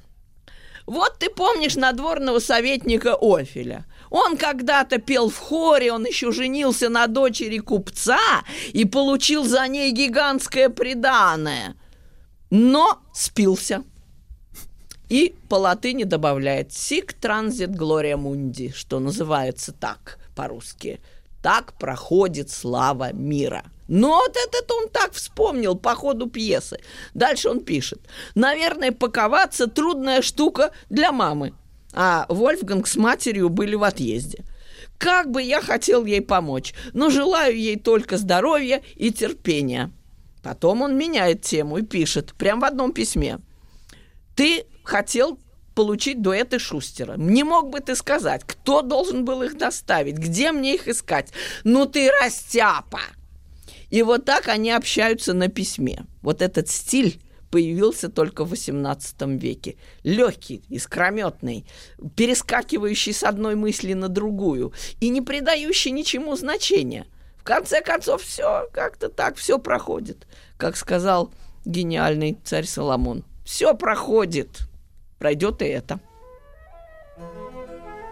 Вот 0.87 1.19
ты 1.19 1.31
помнишь 1.31 1.77
надворного 1.77 2.39
советника 2.39 3.17
Офеля. 3.21 3.87
Он 4.11 4.37
когда-то 4.37 4.99
пел 4.99 5.31
в 5.31 5.39
хоре, 5.39 5.93
он 5.93 6.05
еще 6.05 6.33
женился 6.33 6.89
на 6.89 7.07
дочери 7.07 7.59
купца 7.59 8.43
и 8.73 8.85
получил 8.85 9.45
за 9.45 9.67
ней 9.69 9.93
гигантское 9.93 10.69
приданое. 10.69 11.77
Но 12.51 12.99
спился. 13.15 13.85
И 15.09 15.35
по 15.49 15.57
латыни 15.57 16.05
добавляет 16.05 16.73
«сик 16.73 17.13
транзит 17.13 17.75
глория 17.75 18.17
мунди», 18.17 18.73
что 18.75 18.99
называется 18.99 19.73
так 19.73 20.19
по-русски. 20.35 21.01
Так 21.43 21.75
проходит 21.75 22.51
слава 22.51 23.13
мира. 23.13 23.65
Но 23.95 24.09
вот 24.09 24.37
этот 24.37 24.71
он 24.71 24.89
так 24.89 25.13
вспомнил 25.13 25.77
по 25.77 25.95
ходу 25.95 26.29
пьесы. 26.29 26.81
Дальше 27.13 27.51
он 27.51 27.61
пишет. 27.61 28.01
Наверное, 28.35 28.91
паковаться 28.91 29.67
трудная 29.67 30.23
штука 30.23 30.73
для 30.89 31.13
мамы 31.13 31.53
а 31.93 32.27
Вольфганг 32.29 32.87
с 32.87 32.97
матерью 32.97 33.49
были 33.49 33.75
в 33.75 33.85
отъезде. 33.85 34.45
Как 34.99 35.31
бы 35.31 35.43
я 35.43 35.61
хотел 35.61 36.05
ей 36.05 36.23
помочь, 36.23 36.75
но 36.93 37.11
желаю 37.11 37.57
ей 37.57 37.77
только 37.77 38.17
здоровья 38.17 38.83
и 38.95 39.11
терпения. 39.11 39.91
Потом 40.43 40.83
он 40.83 40.97
меняет 40.97 41.43
тему 41.43 41.79
и 41.79 41.83
пишет, 41.83 42.35
прям 42.35 42.61
в 42.61 42.65
одном 42.65 42.93
письме. 42.93 43.39
Ты 44.35 44.65
хотел 44.85 45.39
получить 45.75 46.21
дуэты 46.21 46.59
Шустера. 46.59 47.17
Не 47.17 47.45
мог 47.45 47.71
бы 47.71 47.81
ты 47.81 47.95
сказать, 47.95 48.43
кто 48.47 48.83
должен 48.83 49.25
был 49.25 49.43
их 49.43 49.57
доставить, 49.57 50.17
где 50.17 50.53
мне 50.53 50.75
их 50.75 50.89
искать? 50.89 51.33
Ну 51.65 51.87
ты 51.87 52.11
растяпа! 52.23 53.01
И 53.93 54.03
вот 54.03 54.25
так 54.25 54.49
они 54.49 54.71
общаются 54.71 55.35
на 55.35 55.49
письме. 55.49 56.07
Вот 56.23 56.41
этот 56.41 56.71
стиль 56.71 57.21
появился 57.51 58.09
только 58.09 58.47
в 58.47 58.55
XVIII 58.55 59.37
веке. 59.37 59.77
Легкий, 60.03 60.65
искрометный, 60.71 61.67
перескакивающий 62.17 63.13
с 63.13 63.23
одной 63.23 63.55
мысли 63.55 63.93
на 63.93 64.09
другую 64.09 64.73
и 65.01 65.11
не 65.11 65.21
придающий 65.21 65.91
ничему 65.91 66.35
значения. 66.37 67.05
В 67.37 67.45
конце 67.45 67.83
концов, 67.83 68.23
все 68.23 68.67
как-то 68.73 69.11
так, 69.11 69.37
все 69.37 69.59
проходит. 69.59 70.27
Как 70.57 70.79
сказал 70.79 71.31
гениальный 71.67 72.39
царь 72.45 72.65
Соломон. 72.65 73.27
Все 73.45 73.75
проходит. 73.75 74.61
Пройдет 75.19 75.61
и 75.61 75.67
это. 75.67 76.01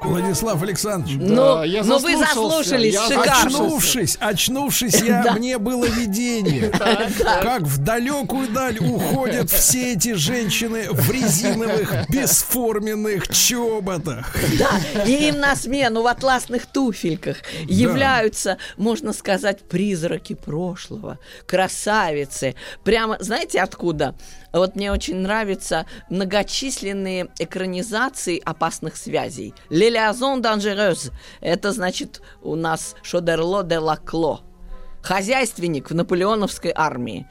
Владислав 0.02 0.62
Александрович. 0.62 1.16
Ну, 1.20 1.56
да, 1.56 1.64
я 1.64 1.84
но 1.84 1.98
вы 1.98 2.16
заслушались 2.16 2.94
я 2.94 3.06
шикарно. 3.06 3.46
Очнувшись, 3.46 4.16
очнувшись, 4.20 5.02
я, 5.02 5.32
мне 5.32 5.58
было 5.58 5.84
видение, 5.84 6.70
как 7.42 7.62
в 7.62 7.78
далекую 7.78 8.48
даль 8.48 8.78
уходят 8.78 9.50
все 9.50 9.92
эти 9.94 10.14
женщины 10.14 10.86
в 10.90 11.10
резиновых 11.10 12.08
бесформенных 12.08 13.28
чоботах. 13.28 14.34
Да, 14.58 15.04
и 15.04 15.28
им 15.28 15.38
на 15.38 15.54
смену 15.54 16.02
в 16.02 16.06
атласных 16.06 16.66
туфельках 16.66 17.38
являются, 17.64 18.58
можно 18.76 19.12
сказать, 19.12 19.60
призраки 19.68 20.34
прошлого, 20.34 21.18
красавицы. 21.46 22.54
Прямо, 22.84 23.16
знаете, 23.20 23.60
откуда? 23.60 24.14
Вот 24.52 24.74
мне 24.74 24.90
очень 24.90 25.16
нравятся 25.16 25.86
многочисленные 26.08 27.28
экранизации 27.38 28.40
опасных 28.44 28.96
связей. 28.96 29.54
«Лелиазон 29.90 30.40
dangereuse»– 30.40 31.12
это 31.40 31.72
значит 31.72 32.22
у 32.42 32.54
нас 32.54 32.94
«Шодерло 33.02 33.64
де 33.64 33.78
лакло». 33.78 34.42
Хозяйственник 35.02 35.90
в 35.90 35.94
наполеоновской 35.94 36.72
армии, 36.74 37.28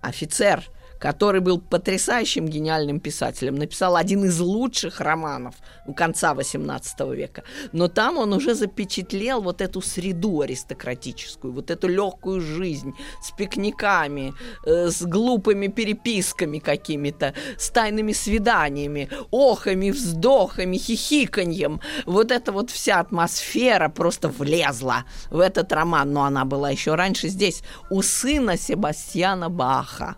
офицер– 0.00 0.64
который 1.00 1.40
был 1.40 1.58
потрясающим 1.58 2.46
гениальным 2.46 3.00
писателем, 3.00 3.56
написал 3.56 3.96
один 3.96 4.24
из 4.24 4.38
лучших 4.38 5.00
романов 5.00 5.54
конца 5.96 6.34
XVIII 6.34 7.16
века. 7.16 7.42
Но 7.72 7.88
там 7.88 8.18
он 8.18 8.32
уже 8.32 8.54
запечатлел 8.54 9.42
вот 9.42 9.60
эту 9.60 9.80
среду 9.80 10.42
аристократическую, 10.42 11.52
вот 11.52 11.70
эту 11.70 11.88
легкую 11.88 12.40
жизнь 12.40 12.92
с 13.22 13.30
пикниками, 13.32 14.34
э, 14.66 14.90
с 14.90 15.02
глупыми 15.02 15.68
переписками 15.68 16.58
какими-то, 16.58 17.34
с 17.56 17.70
тайными 17.70 18.12
свиданиями, 18.12 19.08
охами, 19.30 19.90
вздохами, 19.90 20.76
хихиканьем. 20.76 21.80
Вот 22.06 22.30
эта 22.30 22.52
вот 22.52 22.70
вся 22.70 23.00
атмосфера 23.00 23.88
просто 23.88 24.28
влезла 24.28 25.04
в 25.30 25.40
этот 25.40 25.72
роман, 25.72 26.12
но 26.12 26.24
она 26.24 26.44
была 26.44 26.70
еще 26.70 26.94
раньше 26.94 27.28
здесь, 27.28 27.62
у 27.90 28.02
сына 28.02 28.58
Себастьяна 28.58 29.48
Баха. 29.48 30.16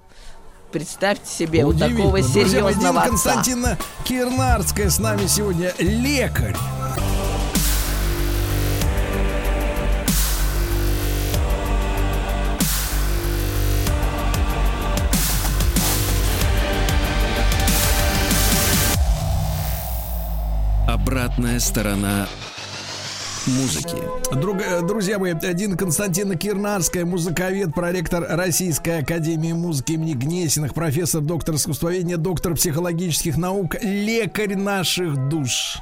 Представьте 0.72 1.30
себе, 1.30 1.66
у 1.66 1.74
такого 1.74 2.22
серьезного 2.22 2.70
отца. 2.70 3.08
Константина 3.08 3.78
Кирнарская 4.04 4.88
с 4.88 4.98
нами 4.98 5.26
сегодня 5.26 5.74
лекарь. 5.78 6.56
Обратная 20.88 21.60
сторона 21.60 22.26
музыки. 23.46 23.96
Друг, 24.32 24.60
э, 24.60 24.82
друзья 24.82 25.18
мои, 25.18 25.34
Дина 25.34 25.76
Константина 25.76 26.36
Кирнарская, 26.36 27.04
музыковед, 27.04 27.74
проректор 27.74 28.24
Российской 28.28 29.00
Академии 29.00 29.52
музыки 29.52 29.92
имени 29.92 30.14
Гнесиных, 30.14 30.74
профессор, 30.74 31.20
доктор 31.20 31.56
искусствоведения, 31.56 32.16
доктор 32.16 32.54
психологических 32.54 33.36
наук, 33.36 33.76
лекарь 33.82 34.56
наших 34.56 35.28
душ. 35.28 35.78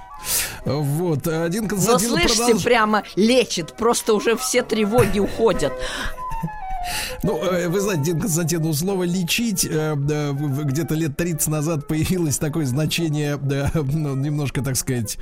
Вот, 0.65 1.27
один 1.27 1.69
Константин 1.69 2.11
Но 2.11 2.17
слышите, 2.17 2.45
продолж... 2.45 2.63
прямо 2.63 3.03
лечит, 3.17 3.75
просто 3.75 4.15
уже 4.15 4.37
все 4.37 4.63
тревоги 4.63 5.19
уходят. 5.19 5.73
Ну, 7.23 7.43
э, 7.43 7.69
вы 7.69 7.81
знаете, 7.81 8.05
Дин 8.05 8.21
Константин, 8.21 8.63
ну, 8.63 8.73
слово 8.73 9.05
«лечить» 9.05 9.67
э, 9.69 9.95
где-то 9.97 10.95
лет 10.95 11.17
30 11.17 11.49
назад 11.49 11.87
появилось 11.87 12.39
такое 12.39 12.67
значение, 12.67 13.37
ну, 13.75 14.15
немножко, 14.17 14.63
так 14.63 14.77
сказать, 14.77 15.19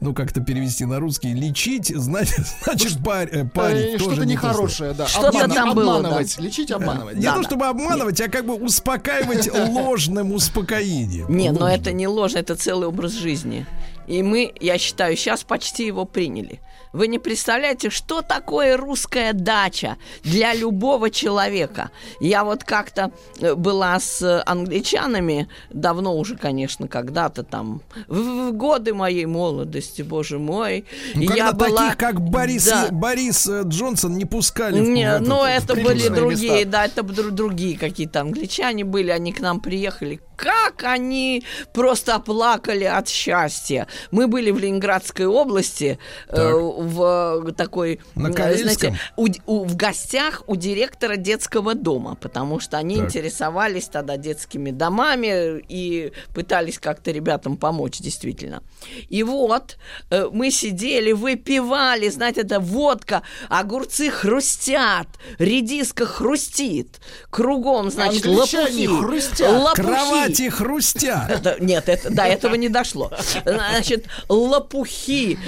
ну, 0.00 0.14
как-то 0.14 0.40
перевести 0.40 0.84
на 0.84 0.98
русский. 0.98 1.32
«Лечить» 1.34 1.88
значит, 1.94 2.46
значит 2.64 3.02
парь, 3.04 3.46
парень. 3.48 3.98
Что-то 3.98 4.24
нехорошее, 4.24 4.92
да. 4.92 5.06
Что-то 5.06 5.44
Обман- 5.44 5.54
там 5.54 5.74
было, 5.74 5.96
Обманывать. 5.96 6.38
Лечить, 6.38 6.70
обманывать. 6.70 7.16
Не 7.16 7.22
Да, 7.22 7.34
то 7.34 7.42
да. 7.42 7.48
чтобы 7.48 7.66
обманывать, 7.66 8.20
а 8.20 8.28
как 8.28 8.46
бы 8.46 8.54
успокаивать 8.54 9.50
ложным 9.68 10.32
успокоением. 10.32 11.34
Не, 11.34 11.50
но 11.52 11.68
это 11.68 11.92
не 11.92 12.06
ложь, 12.06 12.34
это 12.34 12.56
целый 12.56 12.88
образ 12.88 13.12
жизни. 13.12 13.66
И 14.06 14.22
мы, 14.22 14.52
я 14.60 14.78
считаю, 14.78 15.16
сейчас 15.16 15.44
почти 15.44 15.86
его 15.86 16.04
приняли. 16.04 16.60
Вы 16.92 17.08
не 17.08 17.18
представляете, 17.18 17.88
что 17.90 18.20
такое 18.22 18.76
русская 18.76 19.32
дача 19.32 19.96
для 20.22 20.52
любого 20.54 21.08
человека. 21.10 21.90
Я 22.20 22.44
вот 22.44 22.64
как-то 22.64 23.12
э, 23.40 23.54
была 23.54 23.98
с 23.98 24.20
э, 24.22 24.42
англичанами, 24.44 25.48
давно 25.70 26.16
уже, 26.16 26.36
конечно, 26.36 26.88
когда-то 26.88 27.42
там, 27.44 27.80
в, 28.08 28.50
в 28.50 28.52
годы 28.52 28.92
моей 28.94 29.24
молодости, 29.26 30.02
боже 30.02 30.38
мой. 30.38 30.84
Ну, 31.14 31.26
когда 31.26 31.46
я 31.46 31.52
была... 31.52 31.80
таких, 31.84 31.96
как 31.98 32.20
Борис, 32.20 32.66
Да. 32.66 32.88
Борис 32.90 33.46
э, 33.46 33.62
Джонсон, 33.64 34.16
не 34.18 34.24
пускали 34.26 34.80
в- 34.80 34.88
Не, 34.88 35.18
в 35.18 35.22
ну 35.22 35.40
в 35.40 35.44
это 35.44 35.74
были 35.74 36.08
другие, 36.08 36.52
места. 36.66 36.70
да, 36.70 36.84
это 36.86 37.00
дру- 37.02 37.30
другие 37.30 37.78
какие-то 37.78 38.20
англичане 38.20 38.84
были, 38.84 39.10
они 39.10 39.32
к 39.32 39.40
нам 39.40 39.60
приехали. 39.60 40.20
Как 40.36 40.82
они 40.82 41.44
просто 41.72 42.16
оплакали 42.16 42.84
от 42.84 43.08
счастья. 43.08 43.86
Мы 44.10 44.26
были 44.26 44.50
в 44.50 44.58
Ленинградской 44.58 45.26
области, 45.26 45.98
э, 46.28 46.34
Так. 46.34 46.54
В 46.88 47.52
такой, 47.52 48.00
э, 48.16 48.32
Карельском? 48.32 48.96
у, 49.16 49.26
у- 49.46 49.64
в 49.64 49.76
гостях 49.76 50.42
у 50.46 50.56
директора 50.56 51.16
детского 51.16 51.74
дома, 51.74 52.16
потому 52.20 52.60
что 52.60 52.78
они 52.78 52.96
Так. 52.96 53.06
интересовались 53.06 53.86
тогда 53.86 54.16
детскими 54.16 54.70
домами 54.70 55.62
и 55.68 56.12
пытались 56.34 56.78
как-то 56.78 57.10
ребятам 57.10 57.56
помочь, 57.56 57.98
действительно. 57.98 58.62
И 59.08 59.22
вот 59.22 59.76
э, 60.10 60.28
мы 60.32 60.50
сидели, 60.50 61.12
выпивали, 61.12 62.08
знаете, 62.08 62.42
это 62.42 62.60
водка, 62.60 63.22
огурцы 63.48 64.10
хрустят, 64.10 65.06
редиска 65.38 66.06
хрустит, 66.06 67.00
кругом, 67.30 67.90
значит, 67.90 68.26
Англичане 68.26 68.88
лопухи, 68.88 69.02
хрустят. 69.04 69.40
лопухи. 69.50 69.82
Кровати 69.82 70.48
хрустят. 70.48 71.60
Нет, 71.60 71.88
это, 71.88 72.10
до 72.12 72.22
этого 72.22 72.54
не 72.54 72.68
дошло. 72.68 73.10
Значит, 73.44 74.06
лопухи 74.28 75.38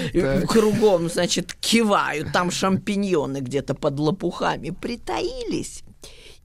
кругом, 0.48 1.08
значит, 1.08 1.23
кивают. 1.26 2.32
Там 2.32 2.50
шампиньоны 2.50 3.38
где-то 3.38 3.74
под 3.74 3.98
лопухами 3.98 4.70
притаились. 4.70 5.82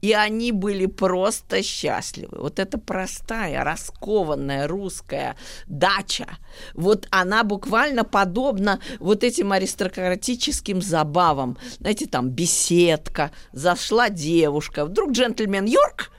И 0.00 0.12
они 0.12 0.52
были 0.52 0.86
просто 0.86 1.62
счастливы. 1.62 2.38
Вот 2.40 2.58
эта 2.58 2.78
простая, 2.78 3.62
раскованная 3.64 4.66
русская 4.66 5.36
дача, 5.66 6.38
вот 6.74 7.06
она 7.10 7.44
буквально 7.44 8.04
подобна 8.04 8.80
вот 8.98 9.24
этим 9.24 9.52
аристократическим 9.52 10.80
забавам. 10.80 11.58
Знаете, 11.78 12.06
там 12.06 12.30
беседка, 12.30 13.30
зашла 13.52 14.08
девушка, 14.08 14.86
вдруг 14.86 15.12
джентльмен 15.12 15.66
Йорк 15.66 16.10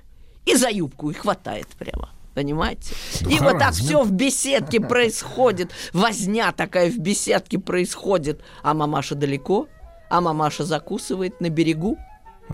и 0.45 0.55
за 0.55 0.69
юбку 0.69 1.09
и 1.09 1.13
хватает 1.13 1.67
прямо. 1.67 2.11
Понимаете? 2.33 2.95
и 3.29 3.39
вот 3.39 3.59
так 3.59 3.73
все 3.73 4.03
в 4.03 4.11
беседке 4.11 4.79
происходит. 4.79 5.71
Возня 5.93 6.51
такая 6.51 6.89
в 6.89 6.97
беседке 6.97 7.59
происходит. 7.59 8.41
А 8.63 8.73
мамаша 8.73 9.15
далеко, 9.15 9.67
а 10.09 10.21
мамаша 10.21 10.63
закусывает 10.63 11.41
на 11.41 11.49
берегу. 11.49 11.97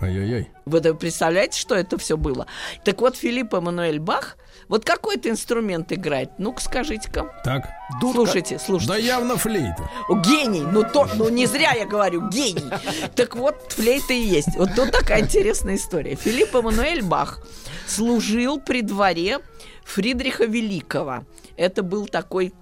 Ай-яй-яй. 0.00 0.50
Вы 0.64 0.80
представляете, 0.94 1.58
что 1.58 1.74
это 1.74 1.98
все 1.98 2.16
было? 2.16 2.46
Так 2.84 3.00
вот, 3.00 3.16
Филипп 3.16 3.54
Эммануэль 3.54 3.98
Бах, 3.98 4.36
вот 4.68 4.84
какой-то 4.84 5.28
инструмент 5.28 5.92
играет? 5.92 6.30
Ну-ка, 6.38 6.60
скажите-ка. 6.60 7.32
Так. 7.42 7.68
Слушайте, 8.00 8.58
слушайте. 8.58 8.92
Да 8.92 8.98
явно 8.98 9.36
флейта. 9.36 9.90
О, 10.08 10.16
Гений, 10.20 10.60
ну 10.60 10.84
то, 10.84 11.08
ну 11.14 11.28
не 11.30 11.46
зря 11.46 11.72
я 11.72 11.86
говорю, 11.86 12.28
гений. 12.28 12.70
Так 13.16 13.34
вот, 13.34 13.72
флейта 13.72 14.12
и 14.12 14.20
есть. 14.20 14.56
Вот 14.56 14.74
тут 14.76 14.92
такая 14.92 15.20
интересная 15.22 15.76
история. 15.76 16.14
Филипп 16.14 16.54
Эммануэль 16.54 17.02
Бах 17.02 17.40
служил 17.88 18.60
при 18.60 18.82
дворе 18.82 19.40
Фридриха 19.84 20.44
Великого. 20.44 21.24
Это 21.56 21.82
был 21.82 22.06
такой 22.06 22.52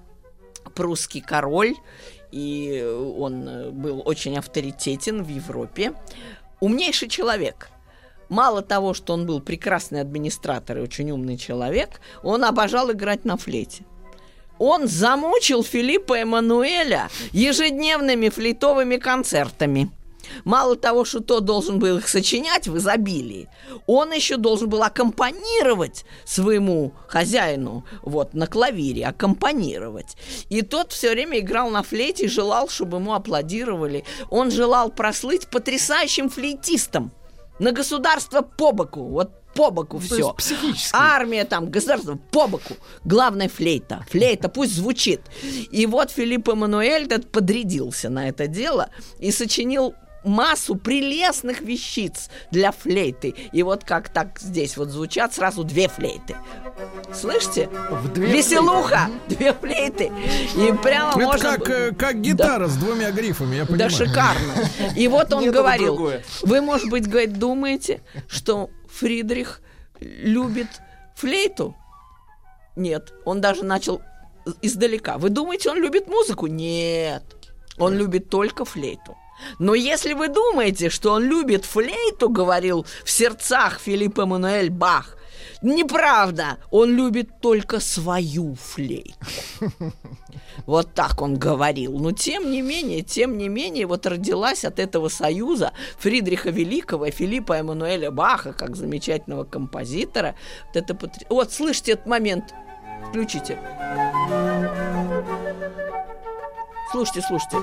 прусский 0.75 1.21
король, 1.21 1.75
и 2.31 2.85
он 3.19 3.49
э, 3.49 3.71
был 3.71 4.03
очень 4.05 4.37
авторитетен 4.39 5.23
в 5.23 5.29
Европе. 5.29 5.93
Умнейший 6.61 7.09
человек. 7.09 7.69
Мало 8.29 8.63
того, 8.63 8.95
что 8.95 9.15
он 9.15 9.27
был 9.27 9.41
прекрасный 9.41 10.01
администратор 10.01 10.79
и 10.79 10.83
очень 10.83 11.11
умный 11.11 11.37
человек, 11.37 12.01
он 12.23 12.45
обожал 12.45 12.91
играть 12.91 13.25
на 13.25 13.37
флейте. 13.37 13.85
Он 14.59 14.89
замучил 14.89 15.63
Филиппа 15.63 16.15
Эммануэля 16.15 17.09
ежедневными 17.33 18.29
флейтовыми 18.31 18.97
концертами. 18.97 19.91
Мало 20.45 20.77
того, 20.77 21.05
что 21.05 21.21
тот 21.21 21.45
должен 21.45 21.79
был 21.79 21.99
их 21.99 22.09
сочинять 22.09 22.69
в 22.69 22.77
изобилии, 22.77 23.49
он 23.87 24.13
еще 24.13 24.37
должен 24.37 24.69
был 24.69 24.83
аккомпанировать 24.83 26.05
своему 26.25 26.93
хозяину, 27.09 27.85
вот, 28.03 28.35
на 28.35 28.47
клавире, 28.47 29.07
аккомпанировать. 29.07 30.17
И 30.49 30.63
тот 30.63 30.93
все 30.93 31.11
время 31.11 31.39
играл 31.39 31.71
на 31.71 31.83
флейте 31.83 32.25
и 32.25 32.29
желал, 32.29 32.69
чтобы 32.69 32.99
ему 32.99 33.15
аплодировали. 33.15 34.05
Он 34.31 34.51
желал 34.51 34.91
прослыть 34.91 35.49
потрясающим 35.49 36.29
флейтистом 36.29 37.13
на 37.59 37.73
государство 37.73 38.43
по 38.43 38.73
боку, 38.73 39.05
вот 39.05 39.31
по 39.57 39.71
боку 39.71 39.99
все. 39.99 40.35
психически. 40.35 40.95
Армия 40.95 41.45
там, 41.45 41.71
государство 41.71 42.19
по 42.31 42.47
боку. 42.47 42.77
Главное 43.05 43.49
флейта. 43.49 44.05
Флейта 44.11 44.49
пусть 44.49 44.75
звучит. 44.75 45.23
И 45.71 45.87
вот 45.87 46.11
Филипп 46.11 46.49
Эммануэль 46.49 47.05
этот 47.05 47.33
подрядился 47.33 48.11
на 48.11 48.29
это 48.29 48.47
дело 48.47 48.91
и 49.19 49.33
сочинил 49.33 49.95
массу 50.27 50.75
прелестных 50.75 51.61
вещиц 51.61 52.29
для 52.51 52.73
флейты. 52.73 53.35
И 53.53 53.63
вот 53.63 53.85
как 53.85 54.09
так 54.09 54.39
здесь 54.39 54.77
вот 54.77 54.89
звучат 54.89 55.35
сразу 55.35 55.65
две 55.65 55.89
флейты. 55.89 56.37
Слышите? 57.15 57.69
В 57.91 58.13
две 58.13 58.27
Веселуха! 58.27 59.09
Две 59.29 59.53
флейты. 59.55 60.13
И 60.57 60.73
прямо 60.83 61.11
Это 61.11 61.19
можно... 61.21 61.53
как, 61.59 61.71
э, 61.71 61.93
как 61.95 62.21
гитара 62.21 62.67
с 62.67 62.77
двумя 62.77 63.11
грифами, 63.13 63.57
я 63.57 63.63
Да 63.65 63.69
понимаю. 63.69 63.91
шикарно. 63.91 64.53
И 64.97 65.09
вот 65.09 65.33
он 65.33 65.45
Нет, 65.45 65.55
говорил, 65.55 66.13
вы, 66.43 66.61
может 66.61 66.91
быть, 66.91 67.09
говорит, 67.09 67.39
думаете, 67.39 68.03
что 68.29 68.69
Фридрих 68.91 69.61
любит 70.01 70.69
флейту? 71.15 71.77
Нет, 72.75 73.15
он 73.25 73.41
даже 73.41 73.65
начал 73.65 74.03
издалека. 74.61 75.19
Вы 75.19 75.31
думаете, 75.31 75.71
он 75.71 75.79
любит 75.79 76.09
музыку? 76.09 76.47
Нет, 76.47 77.23
он 77.79 77.95
любит 77.95 78.29
только 78.29 78.65
флейту. 78.65 79.17
Но 79.59 79.75
если 79.75 80.13
вы 80.13 80.29
думаете, 80.29 80.91
что 80.91 81.13
он 81.13 81.25
любит 81.25 81.65
флейту, 81.65 82.29
говорил 82.29 82.87
в 83.05 83.11
сердцах 83.11 83.81
Филипп 83.81 84.19
Эммануэль 84.19 84.71
Бах, 84.71 85.17
неправда, 85.63 86.59
он 86.71 86.95
любит 86.95 87.41
только 87.41 87.81
свою 87.81 88.55
флейту. 88.55 89.15
Вот 90.65 90.95
так 90.95 91.21
он 91.21 91.37
говорил. 91.37 91.99
Но 91.99 92.13
тем 92.13 92.51
не 92.51 92.63
менее, 92.63 93.03
тем 93.03 93.37
не 93.37 93.49
менее, 93.49 93.87
вот 93.87 94.07
родилась 94.07 94.65
от 94.65 94.79
этого 94.79 95.09
союза 95.09 95.73
Фридриха 95.99 96.49
Великого 96.51 97.07
и 97.07 97.11
Филиппа 97.11 97.53
Эммануэля 97.59 98.11
Баха, 98.11 98.55
как 98.55 98.75
замечательного 98.75 99.45
композитора. 99.45 100.35
Вот, 100.69 100.77
это 100.77 100.95
потр- 100.95 101.27
вот 101.29 101.53
слышите 101.53 101.93
этот 101.93 102.07
момент? 102.07 102.55
Включите. 103.11 103.59
Слушайте, 106.91 107.21
слушайте. 107.29 107.59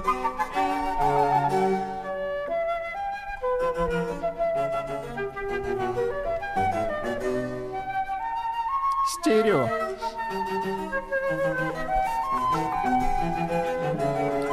Стерео. 9.23 9.69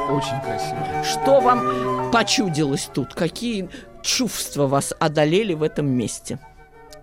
Очень 0.09 0.41
красиво. 0.41 1.03
Что 1.03 1.41
вам 1.41 2.09
почудилось 2.09 2.89
тут? 2.93 3.13
Какие 3.13 3.69
чувства 4.01 4.67
вас 4.67 4.93
одолели 4.97 5.53
в 5.53 5.63
этом 5.63 5.87
месте? 5.87 6.39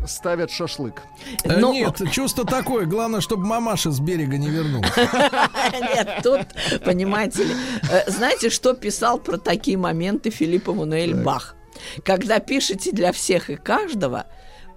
ставят 0.07 0.51
шашлык. 0.51 1.03
Э, 1.45 1.59
Но- 1.59 1.73
Нет, 1.75 2.01
чувство 2.13 2.47
такое. 2.47 2.87
Главное, 2.87 3.21
чтобы 3.21 3.45
мамаша 3.45 3.91
с 3.91 4.01
берега 4.01 4.39
не 4.39 4.49
вернулась. 4.49 4.93
Нет, 5.73 6.21
тут, 6.23 6.47
понимаете 6.85 7.45
ли, 7.45 7.55
э, 7.91 8.09
знаете, 8.11 8.49
что 8.49 8.73
писал 8.73 9.19
про 9.19 9.37
такие 9.37 9.77
моменты 9.77 10.31
Филипп 10.31 10.69
Эммануэль 10.71 11.15
Бах? 11.17 11.57
Когда 12.05 12.39
пишете 12.39 12.93
для 12.93 13.13
всех 13.13 13.51
и 13.51 13.57
каждого, 13.57 14.27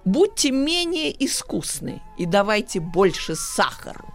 будьте 0.04 0.50
менее 0.50 1.12
искусны 1.24 2.02
и 2.18 2.26
давайте 2.26 2.80
больше 2.80 3.34
сахару. 3.34 4.06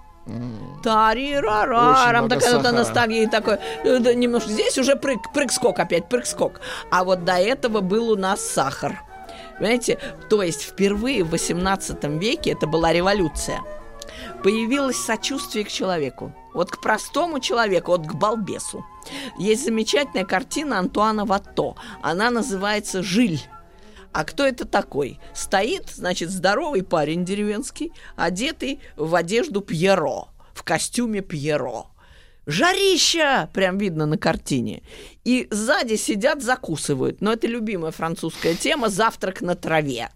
Тарирарарам, 0.83 2.27
вот 2.27 2.43
сахара. 2.43 2.71
ностальгия 2.71 3.29
такой, 3.29 3.59
э, 3.83 4.13
немножко. 4.13 4.49
Здесь 4.49 4.77
уже 4.77 4.97
прыг, 4.97 5.31
прыг-скок 5.33 5.79
опять, 5.79 6.09
прыг-скок. 6.09 6.59
А 6.91 7.05
вот 7.05 7.23
до 7.23 7.33
этого 7.35 7.79
был 7.79 8.11
у 8.11 8.17
нас 8.17 8.41
сахар. 8.41 9.01
Понимаете, 9.57 9.97
то 10.29 10.43
есть 10.43 10.63
впервые 10.63 11.23
в 11.23 11.29
18 11.29 12.19
веке 12.19 12.51
это 12.51 12.67
была 12.67 12.91
революция 12.91 13.61
появилось 14.43 14.97
сочувствие 14.97 15.65
к 15.65 15.69
человеку. 15.69 16.33
Вот 16.53 16.71
к 16.71 16.81
простому 16.81 17.39
человеку, 17.39 17.91
вот 17.91 18.07
к 18.07 18.13
балбесу. 18.13 18.85
Есть 19.37 19.65
замечательная 19.65 20.25
картина 20.25 20.79
Антуана 20.79 21.25
Ватто. 21.25 21.75
Она 22.01 22.29
называется 22.29 23.03
«Жиль». 23.03 23.41
А 24.17 24.23
кто 24.23 24.47
это 24.47 24.65
такой? 24.65 25.19
Стоит, 25.35 25.91
значит, 25.93 26.31
здоровый 26.31 26.81
парень 26.81 27.23
деревенский, 27.23 27.93
одетый 28.15 28.79
в 28.95 29.13
одежду 29.13 29.61
Пьеро, 29.61 30.29
в 30.55 30.63
костюме 30.63 31.21
Пьеро. 31.21 31.91
Жарища! 32.47 33.47
Прям 33.53 33.77
видно 33.77 34.07
на 34.07 34.17
картине. 34.17 34.81
И 35.23 35.47
сзади 35.51 35.97
сидят, 35.97 36.41
закусывают. 36.41 37.21
Но 37.21 37.31
это 37.31 37.45
любимая 37.45 37.91
французская 37.91 38.55
тема 38.55 38.89
«Завтрак 38.89 39.41
на 39.41 39.53
траве». 39.53 40.09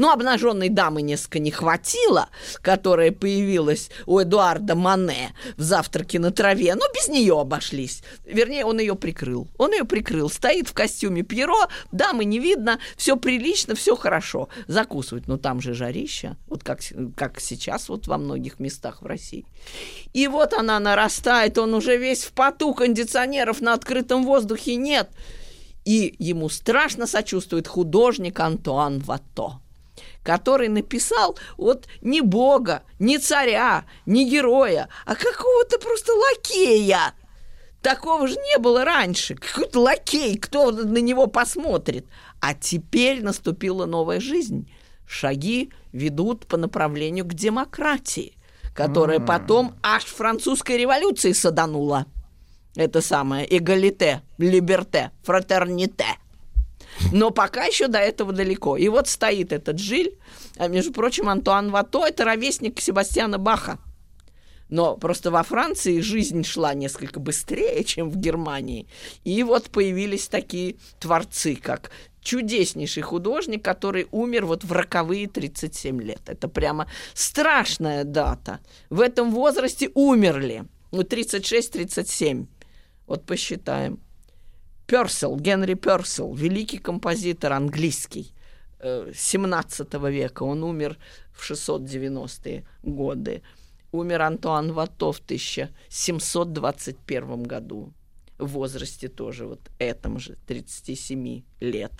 Ну, 0.00 0.10
обнаженной 0.10 0.70
дамы 0.70 1.02
несколько 1.02 1.40
не 1.40 1.50
хватило, 1.50 2.30
которая 2.62 3.12
появилась 3.12 3.90
у 4.06 4.18
Эдуарда 4.18 4.74
Мане 4.74 5.34
в 5.58 5.60
«Завтраке 5.60 6.18
на 6.18 6.30
траве», 6.30 6.74
но 6.74 6.86
без 6.94 7.08
нее 7.08 7.38
обошлись. 7.38 8.02
Вернее, 8.24 8.64
он 8.64 8.80
ее 8.80 8.94
прикрыл. 8.94 9.48
Он 9.58 9.72
ее 9.72 9.84
прикрыл. 9.84 10.30
Стоит 10.30 10.68
в 10.68 10.72
костюме 10.72 11.22
Пьеро, 11.22 11.68
дамы 11.92 12.24
не 12.24 12.38
видно, 12.38 12.78
все 12.96 13.14
прилично, 13.18 13.74
все 13.74 13.94
хорошо. 13.94 14.48
Закусывают. 14.68 15.28
Но 15.28 15.36
там 15.36 15.60
же 15.60 15.74
жарища, 15.74 16.38
вот 16.46 16.64
как, 16.64 16.80
как 17.14 17.38
сейчас 17.38 17.90
вот 17.90 18.06
во 18.06 18.16
многих 18.16 18.58
местах 18.58 19.02
в 19.02 19.06
России. 19.06 19.44
И 20.14 20.28
вот 20.28 20.54
она 20.54 20.80
нарастает, 20.80 21.58
он 21.58 21.74
уже 21.74 21.98
весь 21.98 22.24
в 22.24 22.32
поту, 22.32 22.72
кондиционеров 22.72 23.60
на 23.60 23.74
открытом 23.74 24.24
воздухе 24.24 24.76
нет. 24.76 25.10
И 25.84 26.14
ему 26.18 26.48
страшно 26.48 27.06
сочувствует 27.06 27.68
художник 27.68 28.40
Антуан 28.40 29.00
Ватто 29.00 29.60
который 30.22 30.68
написал 30.68 31.38
вот 31.56 31.86
не 32.00 32.20
бога, 32.20 32.82
не 32.98 33.18
царя, 33.18 33.84
не 34.06 34.28
героя, 34.28 34.88
а 35.06 35.14
какого-то 35.14 35.78
просто 35.78 36.12
лакея. 36.12 37.14
Такого 37.82 38.28
же 38.28 38.34
не 38.34 38.58
было 38.58 38.84
раньше. 38.84 39.34
Какой-то 39.34 39.80
лакей, 39.80 40.36
кто 40.36 40.70
на 40.70 40.98
него 40.98 41.26
посмотрит. 41.26 42.06
А 42.40 42.54
теперь 42.54 43.22
наступила 43.22 43.86
новая 43.86 44.20
жизнь. 44.20 44.70
Шаги 45.06 45.72
ведут 45.92 46.46
по 46.46 46.56
направлению 46.56 47.24
к 47.24 47.34
демократии, 47.34 48.36
которая 48.74 49.18
потом 49.18 49.74
аж 49.82 50.04
французской 50.04 50.76
революции 50.76 51.32
саданула. 51.32 52.06
Это 52.76 53.00
самое 53.00 53.46
эгалите, 53.56 54.22
либерте, 54.38 55.10
фратерните. 55.22 56.06
Но 57.12 57.30
пока 57.30 57.64
еще 57.64 57.88
до 57.88 57.98
этого 57.98 58.32
далеко. 58.32 58.76
И 58.76 58.88
вот 58.88 59.08
стоит 59.08 59.52
этот 59.52 59.78
Жиль. 59.78 60.18
А, 60.56 60.68
между 60.68 60.92
прочим, 60.92 61.28
Антуан 61.28 61.70
Вато– 61.70 62.06
это 62.08 62.24
ровесник 62.24 62.80
Себастьяна 62.80 63.38
Баха. 63.38 63.78
Но 64.68 64.96
просто 64.96 65.30
во 65.30 65.42
Франции 65.42 66.00
жизнь 66.00 66.44
шла 66.44 66.74
несколько 66.74 67.18
быстрее, 67.18 67.82
чем 67.82 68.08
в 68.08 68.16
Германии. 68.16 68.86
И 69.24 69.42
вот 69.42 69.68
появились 69.70 70.28
такие 70.28 70.76
творцы, 71.00 71.56
как 71.56 71.90
чудеснейший 72.22 73.02
художник, 73.02 73.64
который 73.64 74.06
умер 74.12 74.46
вот 74.46 74.64
в 74.64 74.72
роковые 74.72 75.26
37 75.26 76.00
лет. 76.00 76.20
Это 76.26 76.48
прямо 76.48 76.86
страшная 77.14 78.04
дата. 78.04 78.60
В 78.90 79.00
этом 79.00 79.32
возрасте 79.32 79.90
умерли. 79.94 80.64
Ну, 80.92 81.02
36-37. 81.02 82.46
Вот 83.06 83.24
посчитаем. 83.24 84.00
Персел, 84.90 85.36
Генри 85.36 85.74
Персел, 85.74 86.34
великий 86.34 86.78
композитор 86.78 87.52
английский 87.52 88.32
э, 88.80 89.12
17 89.14 89.94
века. 90.10 90.42
Он 90.42 90.64
умер 90.64 90.98
в 91.32 91.48
690-е 91.48 92.64
годы. 92.82 93.42
Умер 93.92 94.22
Антуан 94.22 94.72
Вато 94.72 95.12
в 95.12 95.20
1721 95.20 97.42
году. 97.44 97.92
В 98.36 98.48
возрасте 98.48 99.06
тоже 99.06 99.46
вот 99.46 99.60
этом 99.78 100.18
же, 100.18 100.36
37 100.48 101.44
лет. 101.60 101.92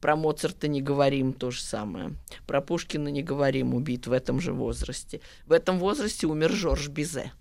Про 0.00 0.16
Моцарта 0.16 0.66
не 0.66 0.80
говорим, 0.80 1.34
то 1.34 1.50
же 1.50 1.60
самое. 1.60 2.14
Про 2.46 2.62
Пушкина 2.62 3.08
не 3.08 3.22
говорим, 3.22 3.74
убит 3.74 4.06
в 4.06 4.12
этом 4.12 4.40
же 4.40 4.54
возрасте. 4.54 5.20
В 5.44 5.52
этом 5.52 5.78
возрасте 5.78 6.26
умер 6.26 6.52
Жорж 6.52 6.88
Бизе 6.88 7.32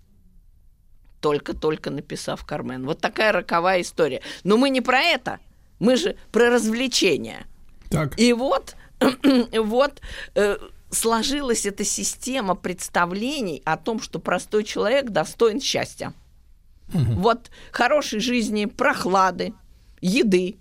только-только 1.21 1.89
написав 1.89 2.45
Кармен. 2.45 2.85
Вот 2.85 2.99
такая 2.99 3.31
роковая 3.31 3.81
история. 3.81 4.21
Но 4.43 4.57
мы 4.57 4.69
не 4.69 4.81
про 4.81 4.99
это. 5.01 5.39
Мы 5.79 5.95
же 5.95 6.15
про 6.31 6.49
развлечения. 6.49 7.45
Так. 7.89 8.19
И 8.19 8.33
вот, 8.33 8.75
вот 9.53 10.01
э, 10.35 10.57
сложилась 10.91 11.65
эта 11.65 11.83
система 11.83 12.55
представлений 12.55 13.61
о 13.65 13.77
том, 13.77 14.01
что 14.01 14.19
простой 14.19 14.63
человек 14.63 15.09
достоин 15.09 15.61
счастья. 15.61 16.13
Вот 16.91 17.51
хорошей 17.71 18.19
жизни, 18.19 18.65
прохлады, 18.65 19.53
еды 20.01 20.57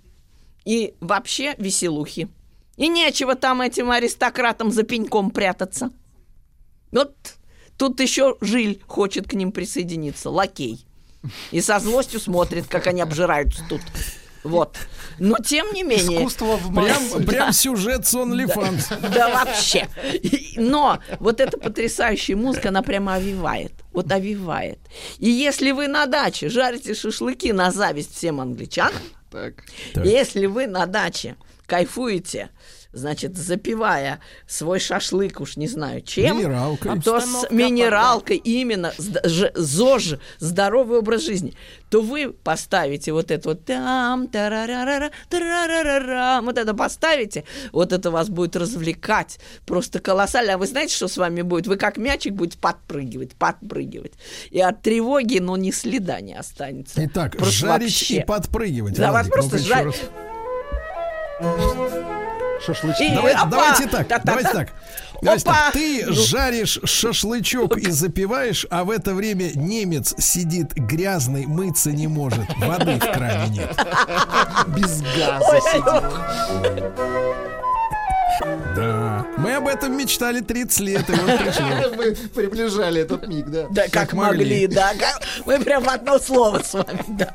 и 0.66 0.94
вообще 1.00 1.54
веселухи. 1.56 2.28
И 2.76 2.88
нечего 2.88 3.34
там 3.34 3.62
этим 3.62 3.90
аристократам 3.90 4.70
за 4.70 4.82
пеньком 4.82 5.30
прятаться. 5.30 5.90
Вот 6.92 7.37
тут 7.78 8.00
еще 8.00 8.36
Жиль 8.42 8.82
хочет 8.86 9.26
к 9.28 9.32
ним 9.32 9.52
присоединиться, 9.52 10.28
лакей. 10.30 10.84
И 11.50 11.60
со 11.60 11.78
злостью 11.80 12.20
смотрит, 12.20 12.66
как 12.68 12.86
они 12.86 13.00
обжираются 13.00 13.62
тут. 13.68 13.80
Вот. 14.44 14.76
Но 15.18 15.36
тем 15.38 15.72
не 15.72 15.82
менее... 15.82 16.18
Искусство 16.18 16.56
в 16.56 16.72
Прям, 16.72 17.02
массе. 17.02 17.20
прям 17.26 17.52
сюжет 17.52 18.06
с 18.06 18.14
OnlyFans. 18.14 19.10
Да 19.10 19.28
вообще. 19.30 19.88
И- 20.22 20.54
Но 20.58 21.00
вот 21.18 21.40
эта 21.40 21.58
потрясающая 21.58 22.36
музыка, 22.36 22.68
она 22.68 22.82
прямо 22.82 23.14
овивает. 23.14 23.72
Вот 23.92 24.10
овивает. 24.12 24.78
И 25.18 25.28
если 25.28 25.72
вы 25.72 25.88
на 25.88 26.06
даче 26.06 26.48
жарите 26.48 26.94
шашлыки 26.94 27.52
на 27.52 27.72
зависть 27.72 28.14
всем 28.16 28.40
англичанам, 28.40 29.02
Так. 29.30 29.54
Так. 29.92 30.06
если 30.06 30.46
вы 30.46 30.68
на 30.68 30.86
даче 30.86 31.34
кайфуете, 31.66 32.48
значит, 32.98 33.36
запивая 33.36 34.20
свой 34.46 34.78
шашлык, 34.80 35.40
уж 35.40 35.56
не 35.56 35.66
знаю 35.68 36.02
чем, 36.02 36.36
Минералкой. 36.38 37.00
то 37.00 37.20
с 37.20 37.46
минералкой 37.50 38.36
именно 38.36 38.92
зд- 38.98 39.26
ж- 39.26 39.52
ЗОЖ, 39.54 40.18
здоровый 40.38 40.98
образ 40.98 41.22
жизни, 41.22 41.54
то 41.90 42.02
вы 42.02 42.30
поставите 42.32 43.12
вот 43.12 43.30
это 43.30 43.48
вот 43.48 43.64
там, 43.64 44.28
тарарарара, 44.28 45.10
тарарарара, 45.30 46.40
вот 46.42 46.58
это 46.58 46.74
поставите, 46.74 47.44
вот 47.72 47.92
это 47.92 48.10
вас 48.10 48.28
будет 48.28 48.56
развлекать 48.56 49.38
просто 49.66 50.00
колоссально. 50.00 50.54
А 50.54 50.58
вы 50.58 50.66
знаете, 50.66 50.94
что 50.94 51.08
с 51.08 51.16
вами 51.16 51.42
будет? 51.42 51.66
Вы 51.66 51.76
как 51.76 51.96
мячик 51.96 52.34
будете 52.34 52.58
подпрыгивать, 52.58 53.34
подпрыгивать. 53.36 54.12
И 54.50 54.60
от 54.60 54.82
тревоги, 54.82 55.38
ну, 55.38 55.56
ни 55.56 55.70
следа 55.70 56.20
не 56.20 56.34
останется. 56.34 57.04
Итак, 57.06 57.36
Просто 57.36 57.54
жарить 57.54 57.82
вообще. 57.92 58.16
и 58.16 58.24
подпрыгивать. 58.24 58.94
Да, 58.96 59.12
вас 59.12 59.28
Владик, 59.28 59.32
просто 59.50 59.58
жарь- 59.58 59.86
раз. 59.86 59.96
Шашлычки. 62.64 63.02
И- 63.04 63.14
Давай- 63.14 63.32
Опа! 63.34 63.46
давайте 63.46 63.86
так, 63.86 64.08
Та-та-та. 64.08 64.24
давайте 64.24 64.50
так. 64.52 64.68
Давайте 65.22 65.48
Опа! 65.48 65.54
так. 65.66 65.74
Ты 65.74 66.04
Ну. 66.06 66.12
жаришь 66.12 66.78
шашлычок 66.84 67.76
и 67.76 67.90
запиваешь, 67.90 68.66
а 68.70 68.84
в 68.84 68.90
это 68.90 69.14
время 69.14 69.50
немец 69.54 70.14
сидит 70.18 70.74
грязный, 70.74 71.46
мыться 71.46 71.90
не 71.92 72.06
может. 72.08 72.44
Воды 72.58 72.96
в 72.96 73.12
кране 73.12 73.48
нет. 73.48 73.76
Без 74.68 75.00
газа 75.02 75.60
сидит. 75.72 76.98
Да. 78.76 79.26
Мы 79.36 79.54
об 79.54 79.66
этом 79.66 79.96
мечтали 79.96 80.40
30 80.40 80.80
лет, 80.80 81.08
и 81.08 81.12
вот 81.12 81.38
пришло. 81.38 81.96
Вы 81.96 82.14
приближали 82.34 83.02
этот 83.02 83.26
миг, 83.26 83.46
да? 83.48 83.66
Да, 83.70 83.82
как, 83.84 83.92
Как 83.92 84.12
могли, 84.12 84.38
могли. 84.62 84.66
да. 84.68 84.92
как- 84.98 85.22
мы 85.46 85.58
прям 85.58 85.82
в 85.82 85.88
одно 85.88 86.18
слово 86.18 86.60
с 86.62 86.72
вами, 86.74 87.04
да. 87.08 87.32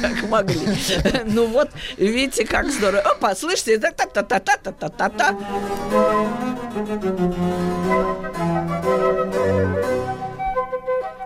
Как 0.00 0.22
могли. 0.28 0.60
Ну 1.26 1.46
вот, 1.46 1.70
видите, 1.96 2.44
как 2.46 2.70
здорово. 2.70 3.00
Опа, 3.02 3.34
слышите? 3.34 3.78
Та-та-та-та-та-та-та-та. 3.78 5.36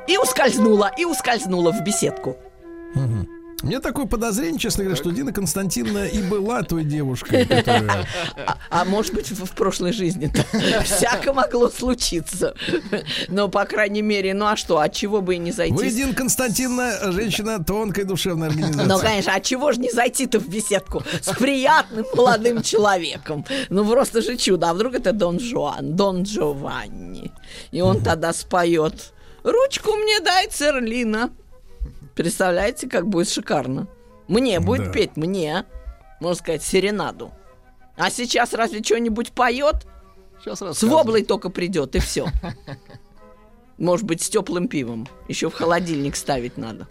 И 0.07 0.17
ускользнула, 0.19 0.91
и 0.97 1.05
ускользнула 1.05 1.73
в 1.73 1.83
беседку. 1.83 2.37
Меня 3.63 3.81
такое 3.81 4.07
подозрение, 4.07 4.59
честно 4.59 4.85
говоря, 4.85 5.01
что 5.01 5.11
Дина 5.11 5.33
Константиновна 5.33 6.07
и 6.07 6.23
была 6.23 6.63
той 6.63 6.85
девушкой, 6.85 7.47
которая... 7.47 8.07
А, 8.47 8.59
а 8.71 8.85
может 8.85 9.15
быть, 9.15 9.31
в, 9.31 9.47
в 9.47 9.51
прошлой 9.53 9.93
жизни 9.93 10.31
всяко 10.85 11.33
могло 11.33 11.71
случиться. 11.71 12.55
Но, 13.29 13.49
по 13.49 13.65
крайней 13.65 14.03
мере, 14.03 14.35
ну 14.35 14.47
а 14.47 14.57
что, 14.57 14.79
от 14.79 14.93
чего 14.93 15.23
бы 15.23 15.37
и 15.37 15.39
не 15.39 15.53
зайти? 15.53 15.75
Вы, 15.75 15.91
Дина 15.91 16.15
Константиновна, 16.15 17.13
женщина 17.13 17.65
тонкой 17.65 18.05
душевной 18.05 18.49
организации. 18.49 18.89
Ну, 18.89 18.99
конечно, 18.99 19.35
от 19.35 19.43
чего 19.43 19.73
же 19.73 19.81
не 19.81 19.91
зайти-то 19.91 20.39
в 20.39 20.49
беседку 20.49 21.03
с 21.21 21.29
приятным 21.35 22.05
молодым 22.15 22.63
человеком? 22.63 23.45
Ну, 23.71 23.89
просто 23.89 24.21
же 24.21 24.37
чудо. 24.37 24.71
А 24.71 24.75
вдруг 24.75 24.95
это 24.95 25.13
Дон 25.13 25.41
Жуан, 25.41 25.97
Дон 25.97 26.25
Джованни? 26.25 27.33
И 27.71 27.81
он 27.81 28.03
тогда 28.03 28.33
споет 28.33 29.13
«Ручку 29.43 29.95
мне 29.95 30.21
дай, 30.21 30.49
Церлина». 30.49 31.31
Представляете, 32.17 32.89
как 32.89 33.07
будет 33.07 33.29
шикарно. 33.29 33.87
Мне 34.27 34.59
будет 34.59 34.87
да. 34.87 34.93
петь, 34.93 35.17
мне, 35.17 35.67
можно 36.19 36.43
сказать, 36.43 36.63
серенаду. 36.63 37.31
А 37.97 38.11
сейчас 38.11 38.55
разве 38.55 38.83
что-нибудь 38.83 39.33
поет? 39.33 39.87
Сейчас 40.41 40.61
С 40.61 40.83
воблой 40.83 41.23
только 41.23 41.51
придет, 41.51 41.95
и 41.95 42.01
все. 42.01 42.27
Может 43.79 44.07
быть, 44.07 44.23
с 44.23 44.29
теплым 44.29 44.69
пивом. 44.69 45.09
Еще 45.29 45.51
в 45.51 45.55
холодильник 45.55 46.17
ставить 46.17 46.57
надо. 46.57 46.89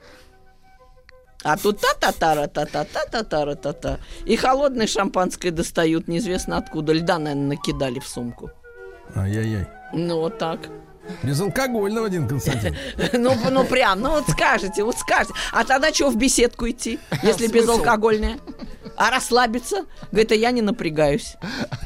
А 1.43 1.57
тут 1.57 1.79
та-та-та-ра-та-та-та-та-та-та-та. 1.79 3.99
И 4.25 4.35
холодное 4.35 4.87
шампанское 4.87 5.51
достают 5.51 6.07
неизвестно 6.07 6.57
откуда. 6.57 6.93
Льда, 6.93 7.19
наверное, 7.19 7.57
накидали 7.57 7.99
в 7.99 8.07
сумку. 8.07 8.49
Ай-яй-яй. 9.15 9.67
Ну, 9.93 10.21
вот 10.21 10.37
так. 10.37 10.69
Безалкогольного, 11.23 12.09
Дин 12.09 12.27
Константин. 12.27 12.75
Ну, 13.13 13.35
ну 13.51 13.63
прям, 13.65 14.01
ну 14.01 14.11
вот 14.11 14.25
скажете, 14.29 14.83
вот 14.83 14.97
скажете. 14.97 15.33
А 15.51 15.63
тогда 15.63 15.93
что 15.93 16.09
в 16.09 16.15
беседку 16.15 16.69
идти, 16.69 16.99
если 17.23 17.47
безалкогольное? 17.47 18.39
А 18.97 19.09
расслабиться? 19.09 19.85
Говорит, 20.11 20.31
а 20.31 20.35
я 20.35 20.51
не 20.51 20.61
напрягаюсь. 20.61 21.35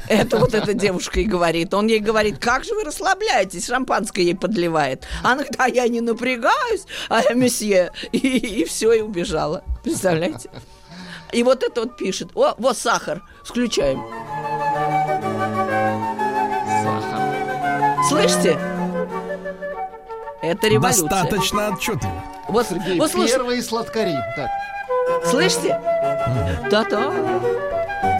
Это 0.08 0.38
вот 0.38 0.54
эта 0.54 0.74
девушка 0.74 1.20
и 1.20 1.24
говорит. 1.24 1.74
Он 1.74 1.88
ей 1.88 1.98
говорит, 1.98 2.38
как 2.38 2.64
же 2.64 2.74
вы 2.74 2.84
расслабляетесь? 2.84 3.66
Шампанское 3.66 4.22
ей 4.22 4.36
подливает. 4.36 5.04
Она 5.22 5.36
говорит, 5.36 5.56
а 5.58 5.68
я 5.68 5.88
не 5.88 6.00
напрягаюсь, 6.00 6.84
а 7.08 7.22
я 7.22 7.34
месье. 7.34 7.90
И, 8.12 8.64
все, 8.64 8.92
и 8.92 9.00
убежала. 9.00 9.64
Представляете? 9.82 10.50
И 11.32 11.42
вот 11.42 11.62
это 11.62 11.82
вот 11.82 11.96
пишет. 11.96 12.30
О, 12.34 12.54
вот 12.58 12.76
сахар. 12.76 13.22
Включаем. 13.44 14.04
Сахар. 16.84 18.04
Слышите? 18.08 18.79
Это 20.50 20.68
революция. 20.68 21.08
Достаточно 21.08 21.68
отчетливо. 21.70 22.24
Вот, 22.48 22.66
Сергей, 22.66 22.98
вот 22.98 23.10
слушай, 23.10 23.32
первые 23.32 23.62
сладкари. 23.62 24.16
Так, 24.36 24.50
Слышите? 25.26 25.80
Да-да. 26.70 27.12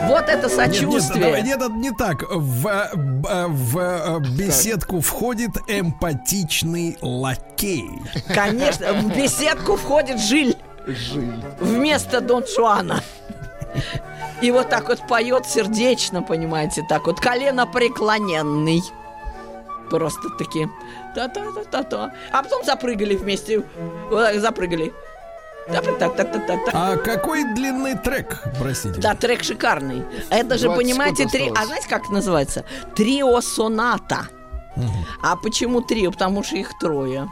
Вот 0.07 0.29
это 0.29 0.49
Нет, 0.49 0.59
нет, 0.59 0.75
сочувствие. 0.75 1.25
давай, 1.25 1.43
нет, 1.43 1.57
это 1.57 1.73
не 1.73 1.91
так. 1.93 2.25
В, 2.29 2.67
э, 2.67 2.91
э, 2.95 3.47
в 3.49 3.79
э, 3.79 4.19
беседку 4.37 5.01
входит 5.01 5.51
эмпатичный 5.69 6.99
лакей. 7.01 7.89
Конечно, 8.35 8.93
в 8.95 9.17
беседку 9.17 9.77
входит 9.77 10.21
Жиль 10.21 10.57
жиль. 10.87 11.33
вместо 11.61 12.21
Дон 12.21 12.45
Жуана. 12.47 13.03
И 14.41 14.51
вот 14.51 14.69
так 14.69 14.89
вот 14.89 15.07
поет 15.07 15.47
сердечно, 15.47 16.23
понимаете, 16.23 16.83
так 16.89 17.07
вот, 17.07 17.21
колено 17.21 17.67
преклоненный. 17.67 18.83
Просто 19.91 20.29
таки. 20.39 20.69
Та-та-та-та-та. 21.15 22.13
А 22.33 22.43
потом 22.43 22.63
запрыгали 22.63 23.17
вместе. 23.17 23.63
Вот 24.11 24.25
так 24.25 24.41
запрыгали. 24.41 24.93
А 26.73 26.97
какой 26.97 27.45
длинный 27.55 27.95
трек, 27.97 28.43
простите? 28.59 29.01
Да, 29.01 29.15
трек 29.15 29.43
шикарный. 29.45 30.03
Это 30.31 30.59
же, 30.59 30.67
20 30.67 30.77
понимаете, 30.77 31.27
три... 31.27 31.53
А 31.55 31.67
знаете, 31.67 31.89
как 31.89 32.09
называется? 32.09 32.65
Трио-соната. 32.97 34.29
А 35.23 35.37
почему 35.37 35.81
трио? 35.81 36.11
Потому 36.11 36.43
что 36.43 36.57
их 36.57 36.79
трое. 36.79 37.29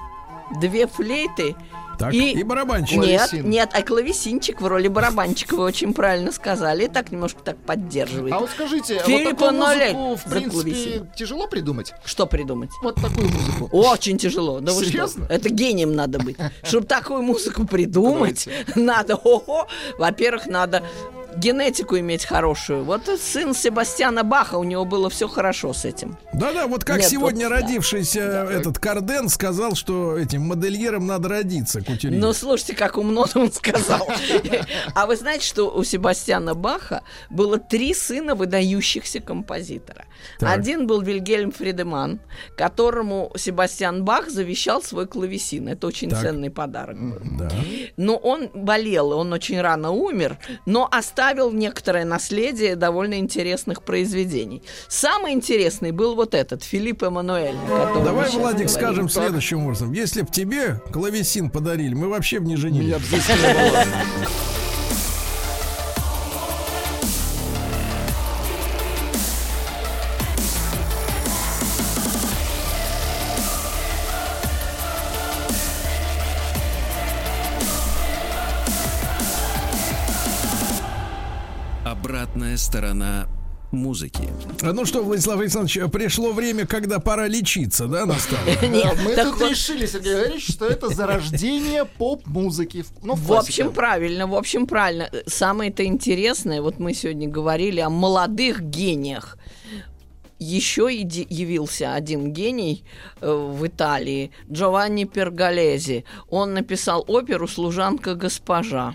Две 0.60 0.86
флейты 0.86 1.56
Так, 1.98 2.14
и... 2.14 2.32
и 2.32 2.42
барабанщик. 2.42 2.98
Нет, 2.98 3.30
Клавесин. 3.30 3.50
нет, 3.50 3.70
а 3.72 3.82
клавесинчик 3.82 4.60
в 4.60 4.66
роли 4.66 4.88
барабанчика, 4.88 5.56
вы 5.56 5.64
очень 5.64 5.92
правильно 5.92 6.30
сказали. 6.32 6.84
И 6.84 6.88
так 6.88 7.10
немножко 7.10 7.40
так 7.42 7.56
поддерживает. 7.58 8.32
А 8.32 8.38
вот 8.38 8.50
скажите, 8.50 9.00
Филипп 9.04 9.26
вот 9.26 9.38
такую 9.38 9.52
музыку, 9.52 10.16
в 10.16 10.30
принципе, 10.30 11.06
тяжело 11.16 11.46
придумать? 11.48 11.92
Что 12.04 12.26
придумать? 12.26 12.70
Вот 12.82 12.94
такую 12.96 13.28
музыку. 13.28 13.68
Очень 13.72 14.18
тяжело. 14.18 14.60
Да 14.60 14.72
вы 14.72 14.82
что? 14.82 14.90
Серьезно? 14.92 15.26
Это 15.28 15.48
гением 15.48 15.94
надо 15.94 16.18
быть. 16.18 16.36
Чтобы 16.62 16.86
такую 16.86 17.22
музыку 17.22 17.66
придумать, 17.66 18.48
надо, 18.76 19.16
ого, 19.16 19.66
во-первых, 19.98 20.46
надо 20.46 20.84
генетику 21.36 21.98
иметь 21.98 22.24
хорошую. 22.24 22.84
Вот 22.84 23.02
сын 23.20 23.54
Себастьяна 23.54 24.24
Баха, 24.24 24.56
у 24.56 24.64
него 24.64 24.84
было 24.84 25.10
все 25.10 25.28
хорошо 25.28 25.72
с 25.72 25.84
этим. 25.84 26.16
Да-да, 26.32 26.66
вот 26.66 26.84
как 26.84 26.98
Нет, 26.98 27.10
сегодня 27.10 27.48
вот, 27.48 27.56
да. 27.56 27.62
родившийся 27.62 28.20
этот 28.50 28.78
Карден 28.78 29.28
сказал, 29.28 29.74
что 29.74 30.18
этим 30.18 30.42
модельером 30.42 31.06
надо 31.06 31.28
родиться, 31.28 31.82
кутюрье. 31.82 32.18
Ну, 32.18 32.32
слушайте, 32.32 32.74
как 32.74 32.96
умно 32.96 33.26
он 33.34 33.52
сказал. 33.52 34.06
А 34.94 35.06
вы 35.06 35.16
знаете, 35.16 35.44
что 35.46 35.70
у 35.70 35.84
Себастьяна 35.84 36.54
Баха 36.54 37.02
было 37.30 37.58
три 37.58 37.94
сына 37.94 38.34
выдающихся 38.34 39.20
композитора. 39.20 40.04
Так. 40.38 40.56
Один 40.58 40.86
был 40.86 41.00
Вильгельм 41.00 41.52
Фридеман, 41.52 42.20
которому 42.56 43.32
Себастьян 43.36 44.04
Бах 44.04 44.30
завещал 44.30 44.82
свой 44.82 45.06
клавесин. 45.06 45.68
Это 45.68 45.86
очень 45.86 46.10
Так. 46.10 46.20
ценный 46.20 46.50
подарок 46.50 46.96
был. 46.98 47.18
Да. 47.38 47.50
Но 47.96 48.16
он 48.16 48.48
болел, 48.54 49.12
и 49.12 49.14
он 49.16 49.32
очень 49.32 49.60
рано 49.60 49.90
умер, 49.90 50.38
но 50.66 50.88
оставил 50.90 51.50
некоторое 51.52 52.04
наследие 52.04 52.76
довольно 52.76 53.18
интересных 53.18 53.82
произведений. 53.82 54.62
Самый 54.88 55.32
интересный 55.32 55.90
был 55.92 56.14
вот 56.14 56.34
этот, 56.34 56.62
Филипп 56.62 57.02
Эммануэль. 57.02 57.56
Давай, 57.68 58.28
Владик, 58.30 58.38
говорим. 58.38 58.68
скажем 58.68 59.08
следующим 59.08 59.62
образом. 59.64 59.92
Если 59.92 60.22
б 60.22 60.28
тебе 60.30 60.80
клавесин 60.92 61.50
подарили, 61.50 61.94
мы 61.94 62.08
вообще 62.08 62.38
бы 62.40 62.46
не 62.46 62.56
женились. 62.56 62.86
Меня 62.86 62.98
б 62.98 63.04
здесь 63.04 63.28
не 63.28 64.57
сторона 82.58 83.26
музыки. 83.70 84.28
Ну 84.62 84.84
что, 84.86 85.02
Владислав 85.02 85.40
Александрович, 85.40 85.90
пришло 85.90 86.32
время, 86.32 86.66
когда 86.66 86.98
пора 87.00 87.28
лечиться, 87.28 87.86
да, 87.86 88.06
настало? 88.06 88.40
Нет, 88.62 88.98
Мы 89.04 89.14
тут 89.14 89.40
решили, 89.42 89.86
Сергей 89.86 90.14
Валерьевич, 90.14 90.48
что 90.48 90.66
это 90.66 90.88
зарождение 90.88 91.84
поп-музыки. 91.84 92.84
Ну, 93.02 93.14
В 93.14 93.32
общем, 93.32 93.72
правильно, 93.72 94.26
в 94.26 94.34
общем, 94.34 94.66
правильно. 94.66 95.10
Самое-то 95.26 95.84
интересное, 95.84 96.62
вот 96.62 96.78
мы 96.78 96.94
сегодня 96.94 97.28
говорили 97.28 97.80
о 97.80 97.90
молодых 97.90 98.62
гениях. 98.62 99.38
Еще 100.38 100.94
и 100.94 101.02
явился 101.02 101.94
один 101.94 102.32
гений 102.32 102.84
э, 103.20 103.28
в 103.28 103.66
Италии, 103.66 104.30
Джованни 104.50 105.02
Перголези. 105.04 106.04
Он 106.30 106.54
написал 106.54 107.04
оперу 107.08 107.48
«Служанка 107.48 108.14
госпожа». 108.14 108.94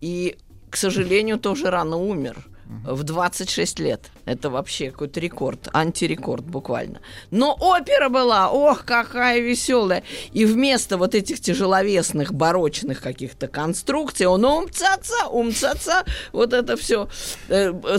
И, 0.00 0.36
к 0.70 0.76
сожалению, 0.76 1.38
тоже 1.38 1.70
рано 1.70 1.98
умер. 1.98 2.46
В 2.66 3.02
26 3.02 3.78
лет. 3.80 4.10
Это 4.24 4.48
вообще 4.48 4.90
какой-то 4.90 5.20
рекорд, 5.20 5.68
антирекорд 5.72 6.44
буквально. 6.44 7.00
Но 7.30 7.54
опера 7.60 8.08
была, 8.08 8.50
ох, 8.50 8.84
какая 8.84 9.40
веселая. 9.40 10.02
И 10.32 10.46
вместо 10.46 10.96
вот 10.96 11.14
этих 11.14 11.40
тяжеловесных 11.40 12.32
барочных 12.32 13.02
каких-то 13.02 13.48
конструкций 13.48 14.26
он 14.26 14.44
умцаца, 14.44 15.28
умцаца, 15.30 16.04
вот 16.32 16.52
это 16.52 16.76
все 16.76 17.08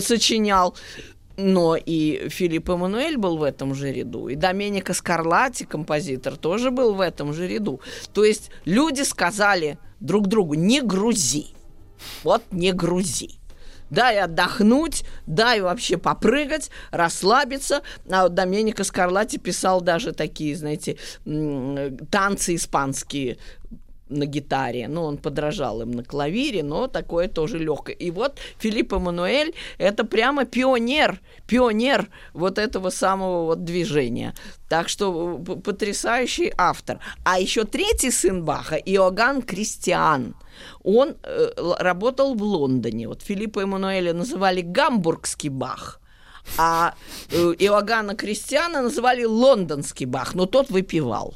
сочинял. 0.00 0.74
Но 1.36 1.76
и 1.76 2.28
Филипп 2.28 2.70
Эммануэль 2.70 3.18
был 3.18 3.36
в 3.36 3.42
этом 3.42 3.74
же 3.74 3.92
ряду, 3.92 4.28
и 4.28 4.36
Доменико 4.36 4.94
Скарлатти, 4.94 5.64
композитор, 5.64 6.36
тоже 6.36 6.70
был 6.70 6.94
в 6.94 7.00
этом 7.00 7.34
же 7.34 7.46
ряду. 7.46 7.80
То 8.14 8.24
есть 8.24 8.50
люди 8.64 9.02
сказали 9.02 9.78
друг 10.00 10.28
другу, 10.28 10.54
не 10.54 10.80
грузи, 10.80 11.48
вот 12.24 12.42
не 12.50 12.72
грузи. 12.72 13.38
Дай 13.90 14.18
отдохнуть, 14.18 15.04
дай 15.26 15.60
вообще 15.60 15.96
попрыгать, 15.96 16.70
расслабиться. 16.90 17.82
А 18.10 18.24
вот 18.24 18.34
Доменико 18.34 18.84
Скарлатти 18.84 19.38
писал 19.38 19.80
даже 19.80 20.12
такие, 20.12 20.56
знаете, 20.56 20.96
танцы 22.10 22.54
испанские 22.54 23.38
на 24.08 24.24
гитаре, 24.26 24.88
ну, 24.88 25.02
он 25.02 25.18
подражал 25.18 25.82
им 25.82 25.90
на 25.90 26.04
клавире, 26.04 26.62
но 26.62 26.86
такое 26.86 27.28
тоже 27.28 27.58
легкое. 27.58 27.94
И 27.96 28.10
вот 28.10 28.38
Филипп 28.58 28.92
Эммануэль– 28.92 29.54
это 29.78 30.04
прямо 30.04 30.44
пионер, 30.44 31.20
пионер 31.46 32.08
вот 32.32 32.58
этого 32.58 32.90
самого 32.90 33.44
вот 33.44 33.64
движения. 33.64 34.34
Так 34.68 34.88
что 34.88 35.38
п- 35.38 35.56
потрясающий 35.56 36.52
автор. 36.56 37.00
А 37.24 37.40
еще 37.40 37.64
третий 37.64 38.10
сын 38.10 38.44
Баха, 38.44 38.76
Иоганн 38.76 39.42
Кристиан, 39.42 40.34
он 40.84 41.16
э, 41.22 41.48
работал 41.78 42.34
в 42.34 42.42
Лондоне. 42.42 43.08
Вот 43.08 43.22
Филиппа 43.22 43.60
Эммануэля 43.60 44.12
называли 44.12 44.60
гамбургский 44.60 45.50
Бах, 45.50 46.00
а 46.58 46.94
э, 47.30 47.54
Иоганна 47.58 48.14
Кристиана 48.14 48.82
называли 48.82 49.24
лондонский 49.24 50.06
Бах, 50.06 50.34
но 50.34 50.46
тот 50.46 50.70
выпивал. 50.70 51.34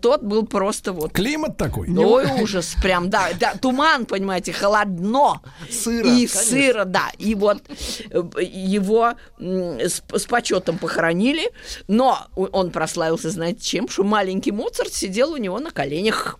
Тот 0.00 0.22
был 0.22 0.46
просто 0.46 0.92
вот 0.92 1.12
Климат 1.12 1.56
такой. 1.56 1.88
Ой, 1.90 2.26
ужас, 2.42 2.76
прям, 2.82 3.08
да, 3.08 3.28
да, 3.40 3.54
туман, 3.54 4.04
понимаете, 4.04 4.52
холодно. 4.52 5.40
Сыро, 5.70 6.06
И 6.08 6.26
конечно. 6.26 6.40
сыро, 6.40 6.84
да. 6.84 7.10
И 7.18 7.34
вот 7.34 7.62
э, 8.10 8.22
его 8.42 9.14
с, 9.38 10.02
с 10.14 10.24
почетом 10.26 10.78
похоронили, 10.78 11.50
но 11.88 12.26
он 12.34 12.70
прославился, 12.70 13.30
знаете, 13.30 13.60
чем? 13.62 13.88
Что 13.88 14.04
маленький 14.04 14.52
Моцарт 14.52 14.92
сидел 14.92 15.32
у 15.32 15.36
него 15.38 15.58
на 15.58 15.70
коленях. 15.70 16.38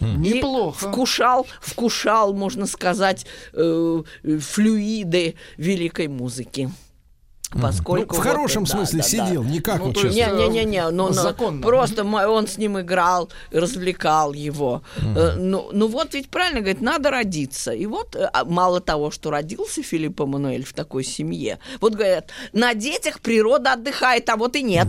И 0.00 0.04
Неплохо. 0.04 0.90
вкушал, 0.90 1.46
вкушал, 1.60 2.34
можно 2.34 2.66
сказать, 2.66 3.26
э, 3.52 4.02
флюиды 4.40 5.36
великой 5.56 6.08
музыки. 6.08 6.70
Поскольку 7.60 8.14
Ну, 8.14 8.20
в 8.20 8.24
вот, 8.24 8.32
хорошем 8.32 8.64
да, 8.64 8.70
смысле 8.70 8.98
да, 8.98 9.04
да. 9.04 9.26
сидел, 9.26 9.44
не 9.44 9.60
как 9.60 9.78
Ну, 9.78 9.92
есть, 9.92 10.16
Не, 10.16 10.26
не, 10.26 10.48
не, 10.48 10.64
не, 10.64 10.90
ну, 10.90 11.10
ну, 11.10 11.60
просто 11.60 12.04
он 12.04 12.46
с 12.46 12.58
ним 12.58 12.80
играл, 12.80 13.30
развлекал 13.50 14.32
его. 14.32 14.82
Э, 14.96 15.34
Ну, 15.36 15.70
ну 15.72 15.86
вот 15.88 16.14
ведь 16.14 16.28
правильно 16.28 16.60
говорит, 16.60 16.80
надо 16.80 17.10
родиться. 17.10 17.72
И 17.72 17.86
вот 17.86 18.16
э, 18.16 18.28
а 18.32 18.44
мало 18.44 18.80
того, 18.80 19.10
что 19.10 19.30
родился 19.30 19.82
Филипп 19.82 20.20
Эммануэль 20.20 20.64
в 20.64 20.72
такой 20.72 21.04
семье, 21.04 21.58
вот 21.80 21.94
говорят, 21.94 22.30
на 22.52 22.74
детях 22.74 23.20
природа 23.20 23.72
отдыхает, 23.74 24.28
а 24.28 24.36
вот 24.36 24.56
и 24.56 24.62
нет. 24.62 24.88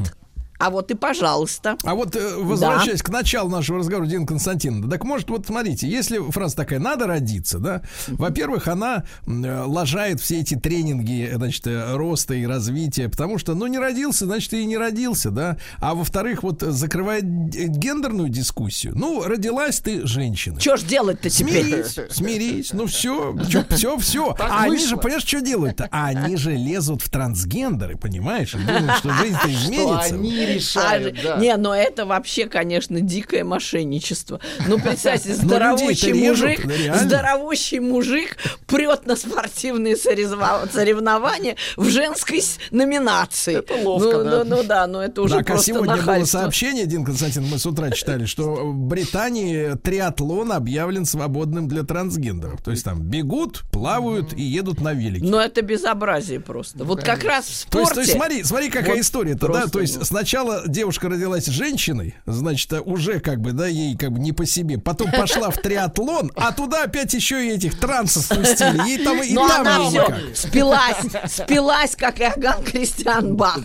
А 0.58 0.70
вот 0.70 0.90
и 0.92 0.96
пожалуйста. 0.96 1.78
А 1.84 1.96
вот 1.96 2.16
э, 2.16 2.36
возвращаясь 2.38 3.02
к 3.02 3.10
началу 3.10 3.50
нашего 3.50 3.80
разговора, 3.80 4.08
Дина 4.08 4.26
Константиновна, 4.26 4.90
так 4.90 5.04
может, 5.04 5.30
вот 5.30 5.46
смотрите, 5.46 5.88
если 5.88 6.20
фраза 6.32 6.56
такая 6.56 6.80
«надо 6.80 7.08
родиться», 7.08 7.60
да, 7.60 7.82
во-первых, 8.08 8.68
она 8.68 9.04
э, 9.28 9.64
лажает 9.66 10.22
все 10.22 10.40
эти 10.40 10.56
тренинги, 10.56 11.28
э, 11.30 11.36
значит, 11.36 11.68
роста 11.68 12.34
и 12.36 12.46
развития, 12.46 13.10
потому 13.10 13.38
что, 13.38 13.54
ну, 13.54 13.68
не 13.68 13.78
родился, 13.80 14.26
значит, 14.26 14.54
и 14.54 14.66
не 14.66 14.78
родился, 14.78 15.30
да, 15.30 15.58
а 15.80 15.94
во-вторых, 15.94 16.44
вот 16.44 16.62
закрывает 16.62 17.26
гендерную 17.26 18.30
дискуссию. 18.30 18.94
Ну, 18.96 19.24
родилась 19.24 19.80
ты 19.80 20.06
женщина. 20.08 20.60
Что 20.60 20.78
ж 20.78 20.84
делать-то 20.84 21.30
теперь? 21.30 21.66
Смирись, 21.66 22.00
смирись, 22.12 22.74
ну 22.74 22.86
все, 22.88 23.36
все, 23.72 23.98
все. 23.98 24.34
Так 24.38 24.50
А 24.52 24.64
они 24.64 24.72
вышло. 24.72 24.88
же, 24.88 24.98
понимаешь, 24.98 25.24
что 25.26 25.42
делают-то? 25.42 25.90
А 25.92 26.06
они 26.08 26.38
же 26.38 26.56
лезут 26.56 27.02
в 27.02 27.10
трансгендеры, 27.10 27.98
понимаешь? 27.98 28.54
Думают, 28.54 28.98
что 29.00 29.14
жизнь-то 29.14 29.50
Что 29.50 29.52
изменится. 29.52 30.16
Они 30.46 30.54
А 30.54 30.56
решают, 30.56 31.18
же- 31.18 31.24
да. 31.24 31.38
Не, 31.38 31.56
но 31.58 31.76
это 31.76 32.06
вообще, 32.06 32.48
конечно, 32.48 33.02
дикое 33.02 33.44
мошенничество. 33.44 34.40
Ну, 34.68 34.80
представьте, 34.80 35.30
людей-то 35.30 35.48
здоровущий 35.48 36.12
режут, 36.12 36.66
мужик, 36.66 36.96
здоровущий 36.96 37.80
мужик 37.80 38.38
прет 38.68 39.06
на 39.06 39.16
спортивные 39.16 39.96
соревнования 39.96 41.56
в 41.76 41.90
женской 41.90 42.44
номинации. 42.72 43.58
Это 43.58 43.76
ловко, 43.76 44.18
ну, 44.18 44.24
да. 44.24 44.44
ну, 44.44 44.56
ну 44.58 44.64
да, 44.64 44.88
но 44.88 45.04
это 45.04 45.22
уже 45.22 45.36
Так, 45.36 45.44
а 45.44 45.54
просто 45.54 45.66
сегодня 45.68 46.02
было 46.02 46.26
сообщение, 46.26 46.86
Дин 46.86 47.06
Константин, 47.06 47.46
мы 47.46 47.58
с 47.58 47.66
утра 47.66 47.92
читали, 47.92 48.26
что 48.26 48.56
в 48.56 48.76
Британии 48.76 49.76
триатлон 49.82 50.52
объявлен 50.52 51.06
свободным 51.06 51.68
для 51.68 51.84
трансгендеров. 51.84 52.62
То 52.62 52.72
есть 52.72 52.84
там 52.84 53.02
бегут, 53.02 53.64
плавают 53.72 54.34
и 54.34 54.42
едут 54.42 54.82
на 54.82 54.94
велике. 54.94 55.26
Но 55.26 55.42
это 55.42 55.62
безобразие 55.62 56.40
просто. 56.40 56.84
вот 56.84 57.04
как 57.04 57.24
раз 57.24 57.46
в 57.46 57.56
спорте... 57.56 57.94
то 57.94 58.00
есть 58.02 58.14
смотри, 58.14 58.44
смотри, 58.44 58.70
какая 58.70 59.00
история-то, 59.00 59.48
да? 59.48 59.68
То 59.68 59.80
есть 59.80 60.00
ну. 60.00 60.06
Сначала 60.36 60.68
девушка 60.68 61.08
родилась 61.08 61.46
женщиной, 61.46 62.16
значит, 62.26 62.72
а 62.74 62.82
уже 62.82 63.22
как 63.22 63.40
бы, 63.40 63.54
да, 63.54 63.68
ей 63.68 63.96
как 63.96 64.12
бы 64.12 64.20
не 64.20 64.34
по 64.34 64.46
себе. 64.46 64.78
Потом 64.78 65.10
пошла 65.12 65.50
в 65.50 65.58
триатлон, 65.58 66.30
а 66.36 66.52
туда 66.52 66.84
опять 66.84 67.14
еще 67.14 67.48
и 67.48 67.52
этих 67.52 67.80
трансов 67.80 68.28
пустили. 68.28 68.86
Ей 68.86 68.98
там 68.98 69.24
и 69.24 69.32
Но 69.34 69.48
там 69.48 69.64
Ну, 69.64 69.72
она 69.72 69.90
ей 69.90 69.90
все 70.34 70.48
спилась, 70.48 70.98
спилась, 71.30 71.96
как 71.96 72.20
Иоганн 72.20 72.64
Кристиан 72.66 73.38
Бах. 73.38 73.60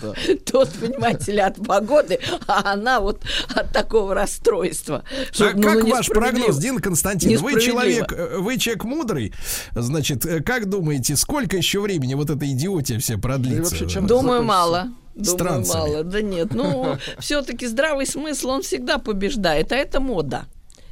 Тот, 0.46 0.70
понимаете 0.74 1.32
ли, 1.32 1.40
от 1.40 1.56
погоды, 1.56 2.20
а 2.46 2.72
она 2.72 3.00
вот 3.00 3.24
от 3.52 3.72
такого 3.72 4.14
расстройства. 4.14 5.02
Что, 5.32 5.48
А 5.48 5.52
ну, 5.54 5.62
как 5.62 5.82
ну, 5.82 5.90
ваш 5.90 6.06
прогноз, 6.06 6.56
Дин 6.58 6.78
Константин? 6.78 7.36
Вы 7.38 7.60
человек, 7.60 8.12
э, 8.12 8.38
вы 8.38 8.58
человек 8.58 8.84
мудрый. 8.84 9.34
Значит, 9.74 10.24
э, 10.24 10.40
как 10.40 10.68
думаете, 10.68 11.16
сколько 11.16 11.56
еще 11.56 11.80
времени 11.80 12.14
вот 12.14 12.30
эта 12.30 12.48
идиотия 12.48 13.00
вся 13.00 13.18
продлится? 13.18 13.74
вообще 13.74 13.88
чем 13.88 14.06
Думаю, 14.06 14.42
закончится? 14.42 14.48
мало. 14.48 14.99
Думаю, 15.14 15.66
мало. 15.66 16.04
Да 16.04 16.22
нет, 16.22 16.54
ну, 16.54 16.96
все-таки 17.18 17.66
здравый 17.66 18.06
смысл, 18.06 18.50
он 18.50 18.62
всегда 18.62 18.98
побеждает, 18.98 19.72
а 19.72 19.76
это 19.76 20.00
мода. 20.00 20.46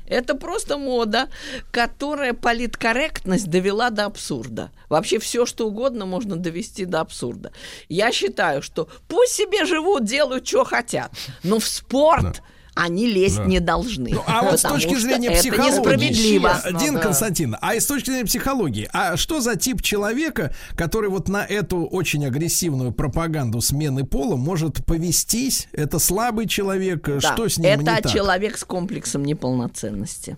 Это 0.09 0.35
просто 0.35 0.79
мода, 0.79 1.29
которая 1.71 2.33
политкорректность 2.33 3.49
довела 3.49 3.91
до 3.91 4.07
абсурда. 4.07 4.71
Вообще 4.89 5.19
все, 5.19 5.45
что 5.45 5.66
угодно 5.69 6.07
можно 6.07 6.37
довести 6.37 6.87
до 6.87 7.01
абсурда. 7.01 7.53
Я 7.91 8.11
считаю, 8.11 8.62
что 8.62 8.89
пусть 9.07 9.35
себе 9.35 9.66
живут, 9.66 10.05
делают, 10.05 10.49
что 10.49 10.64
хотят, 10.64 11.12
но 11.43 11.59
в 11.59 11.66
спорт 11.66 12.43
они 12.79 13.07
лезть 13.07 13.37
Да. 13.39 13.45
не 13.45 13.61
должны. 13.61 14.11
Ну, 14.12 14.22
а 14.26 14.43
вот 14.43 14.59
с 14.59 14.62
точки 14.62 14.95
зрения 14.95 15.29
это 15.29 15.41
психологии, 15.41 15.70
несправедливо. 15.70 16.61
Честно. 16.64 16.79
Дин 16.79 16.95
да. 16.95 17.01
Константин, 17.01 17.57
а 17.61 17.74
и 17.74 17.81
с 17.81 17.87
точки 17.87 18.07
зрения 18.11 18.24
психологии, 18.24 18.89
а 18.93 19.16
что 19.16 19.41
за 19.41 19.57
тип 19.57 19.83
человека, 19.83 20.55
который 20.76 21.11
вот 21.11 21.29
на 21.29 21.45
эту 21.45 21.85
очень 21.85 22.24
агрессивную 22.24 22.93
пропаганду 22.93 23.61
смены 23.61 24.05
пола 24.05 24.37
может 24.37 24.85
повестись? 24.87 25.68
Это 25.72 25.99
слабый 25.99 26.47
человек? 26.47 27.05
Да, 27.07 27.20
Что 27.35 27.49
с 27.49 27.59
ним 27.59 27.66
это 27.70 27.81
не 27.81 27.87
так? 27.87 28.12
человек 28.12 28.57
с 28.59 28.64
комплексом 28.64 29.24
неполноценности. 29.24 30.37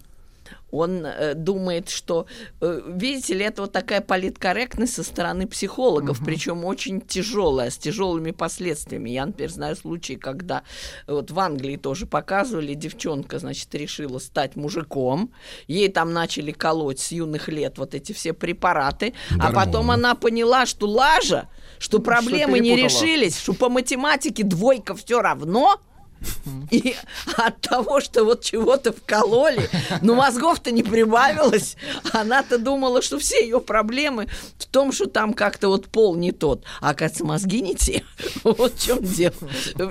Он 0.71 1.05
э, 1.05 1.35
думает, 1.35 1.89
что, 1.89 2.27
э, 2.61 2.81
видите 2.87 3.35
ли, 3.35 3.45
это 3.45 3.63
вот 3.63 3.73
такая 3.73 4.01
политкорректность 4.01 4.95
со 4.95 5.03
стороны 5.03 5.47
психологов, 5.47 6.21
причем 6.25 6.65
очень 6.65 7.01
тяжелая, 7.01 7.71
с 7.71 7.79
тяжелыми 7.79 8.31
последствиями. 8.31 9.11
Я, 9.11 9.27
например, 9.27 9.51
знаю 9.51 9.77
случаи, 9.77 10.15
когда 10.15 10.63
э, 11.07 11.13
вот 11.13 11.31
в 11.31 11.39
Англии 11.39 11.77
тоже 11.77 12.07
показывали, 12.07 12.75
девчонка, 12.75 13.39
значит, 13.39 13.75
решила 13.75 14.19
стать 14.19 14.57
мужиком, 14.57 15.33
ей 15.67 15.89
там 15.89 16.13
начали 16.13 16.53
колоть 16.53 17.01
с 17.01 17.13
юных 17.13 17.49
лет 17.49 17.79
вот 17.79 17.95
эти 17.95 18.13
все 18.13 18.33
препараты, 18.33 19.15
а 19.39 19.53
потом 19.53 19.87
Гормоны. 19.87 19.93
она 19.95 20.15
поняла, 20.15 20.67
что 20.67 20.87
лажа, 20.87 21.49
что 21.79 21.99
проблемы 21.99 22.61
не 22.61 22.77
перепутала. 22.77 23.05
решились, 23.05 23.39
что 23.39 23.55
по 23.55 23.69
математике 23.69 24.45
двойка 24.45 24.95
все 24.95 25.21
равно, 25.23 25.81
и 26.71 26.95
от 27.37 27.61
того, 27.61 28.01
что 28.01 28.25
вот 28.25 28.43
чего-то 28.43 28.93
вкололи, 28.93 29.69
но 30.03 30.15
мозгов-то 30.15 30.71
не 30.71 30.83
прибавилось. 30.83 31.77
Она-то 32.13 32.59
думала, 32.59 33.03
что 33.03 33.19
все 33.19 33.43
ее 33.43 33.61
проблемы 33.61 34.29
в 34.59 34.67
том, 34.67 34.93
что 34.93 35.07
там 35.07 35.35
как-то 35.35 35.69
вот 35.69 35.87
пол 35.87 36.17
не 36.17 36.33
тот. 36.33 36.65
А 36.81 36.91
оказывается, 36.91 37.25
мозги 37.25 37.61
не 37.61 37.75
те. 37.75 38.05
Вот 38.43 38.75
в 38.75 38.85
чем 38.85 39.03
дело. 39.03 39.35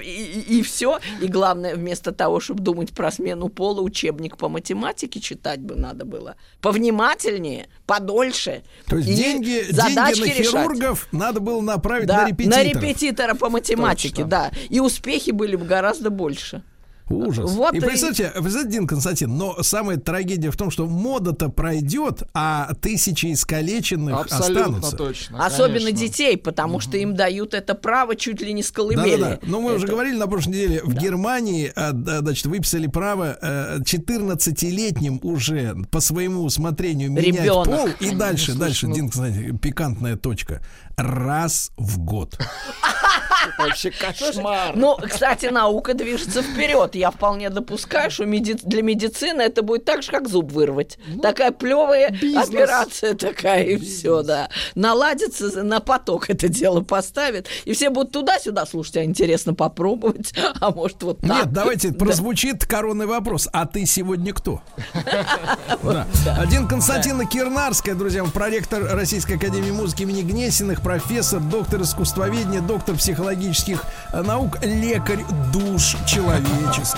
И, 0.03 0.61
все. 0.63 0.99
И 1.21 1.27
главное, 1.27 1.75
вместо 1.75 2.11
того, 2.11 2.39
чтобы 2.39 2.61
думать 2.61 2.91
про 2.91 3.11
смену 3.11 3.49
пола, 3.49 3.81
учебник 3.81 4.37
по 4.37 4.49
математике 4.49 5.19
читать 5.19 5.59
бы 5.59 5.75
надо 5.75 6.05
было. 6.05 6.35
Повнимательнее, 6.61 7.69
подольше. 7.89 8.61
То 8.85 8.97
есть 8.97 9.09
И 9.09 9.15
деньги, 9.15 9.45
деньги 9.49 9.71
задачки 9.71 10.19
на 10.21 10.25
решать. 10.25 10.45
хирургов 10.45 11.07
надо 11.11 11.39
было 11.39 11.59
направить 11.59 12.07
Да, 12.07 12.21
на 12.23 12.27
репетиторов. 12.29 12.65
репетитора 12.83 13.33
по 13.33 13.49
математике, 13.49 14.15
Точно. 14.23 14.29
да. 14.29 14.51
И 14.69 14.79
успехи 14.79 15.31
были 15.31 15.55
бы 15.55 15.65
гораздо 15.65 16.09
больше. 16.11 16.61
Ужас. 17.09 17.51
Вот 17.51 17.73
и 17.73 17.77
и- 17.77 17.81
представьте, 17.81 18.31
представьте, 18.35 18.69
Дин 18.69 18.87
Константин, 18.87 19.35
но 19.37 19.61
самая 19.63 19.97
трагедия 19.97 20.51
в 20.51 20.57
том, 20.57 20.69
что 20.71 20.85
мода-то 20.85 21.49
пройдет, 21.49 22.23
а 22.33 22.73
тысячи 22.81 23.33
искалеченных 23.33 24.15
Абсолютно 24.21 24.63
останутся. 24.63 24.95
точно. 24.97 25.45
Особенно 25.45 25.85
конечно. 25.87 26.07
детей, 26.07 26.37
потому 26.37 26.79
что 26.79 26.97
им 26.97 27.15
дают 27.15 27.53
это 27.53 27.73
право 27.75 28.15
чуть 28.15 28.41
ли 28.41 28.53
не 28.53 28.63
с 28.63 28.71
колыбели. 28.71 29.21
Да-да-да. 29.21 29.39
Но 29.43 29.59
мы 29.59 29.73
уже 29.73 29.85
Это- 29.85 29.93
говорили 29.93 30.15
на 30.17 30.27
прошлой 30.27 30.49
неделе, 30.51 30.81
в 30.83 30.93
Германии, 30.93 31.71
а, 31.75 31.91
да, 31.93 32.19
значит, 32.19 32.45
выписали 32.45 32.87
право 32.87 33.37
э, 33.41 33.79
14-летним 33.83 35.19
уже 35.23 35.75
по 35.91 35.99
своему 35.99 36.43
усмотрению 36.43 37.11
менять 37.11 37.43
Ребенок. 37.43 37.65
пол. 37.67 37.89
И 37.99 38.11
дальше, 38.11 38.45
слушай, 38.51 38.59
дальше, 38.59 38.87
ну- 38.87 38.93
Дин 38.95 39.09
Константин, 39.09 39.57
пикантная 39.57 40.15
точка. 40.15 40.61
Раз 40.97 41.71
в 41.77 41.97
год. 41.99 42.37
Вообще 43.57 43.91
кошмар. 43.91 44.75
Ну, 44.75 44.97
кстати, 44.97 45.45
наука 45.47 45.93
движется 45.93 46.41
вперед. 46.41 46.95
Я 46.99 47.11
вполне 47.11 47.49
допускаю, 47.49 48.11
что 48.11 48.25
меди- 48.25 48.59
для 48.63 48.81
медицины 48.81 49.41
это 49.41 49.61
будет 49.61 49.85
так 49.85 50.03
же, 50.03 50.11
как 50.11 50.27
зуб 50.27 50.51
вырвать. 50.51 50.97
такая 51.21 51.51
плевая 51.51 52.11
бизнес. 52.11 52.49
операция 52.49 53.13
такая, 53.15 53.63
и 53.63 53.77
все, 53.77 54.21
да. 54.21 54.49
Наладится, 54.75 55.63
на 55.63 55.79
поток 55.79 56.29
это 56.29 56.47
дело 56.49 56.81
поставит. 56.81 57.47
И 57.65 57.73
все 57.73 57.89
будут 57.89 58.11
туда-сюда. 58.11 58.65
Слушайте, 58.65 58.99
а 59.01 59.03
интересно 59.05 59.53
попробовать. 59.53 60.33
А 60.61 60.71
может, 60.71 61.01
вот 61.03 61.19
так. 61.21 61.29
Нет, 61.29 61.53
давайте 61.53 61.93
прозвучит 61.93 62.65
коронный 62.65 63.05
вопрос. 63.05 63.47
А 63.53 63.65
ты 63.65 63.85
сегодня 63.85 64.33
кто? 64.33 64.61
Да. 65.83 66.05
Один 66.37 66.67
Константина 66.67 67.25
Кирнарская, 67.25 67.95
друзья, 67.95 68.23
проректор 68.25 68.83
Российской 68.93 69.33
Академии 69.37 69.71
Музыки 69.71 70.03
имени 70.03 70.21
Гнесиных, 70.21 70.81
профессор, 70.81 71.39
доктор 71.39 71.81
искусствоведения, 71.81 72.61
доктор 72.61 72.95
психологических 72.95 73.83
э, 74.11 74.21
наук, 74.21 74.57
лекарь 74.63 75.23
душ 75.53 75.95
человеческих. 76.05 76.88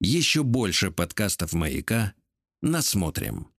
Еще 0.00 0.42
больше 0.42 0.90
подкастов 0.90 1.52
«Маяка» 1.52 2.14
насмотрим. 2.62 3.48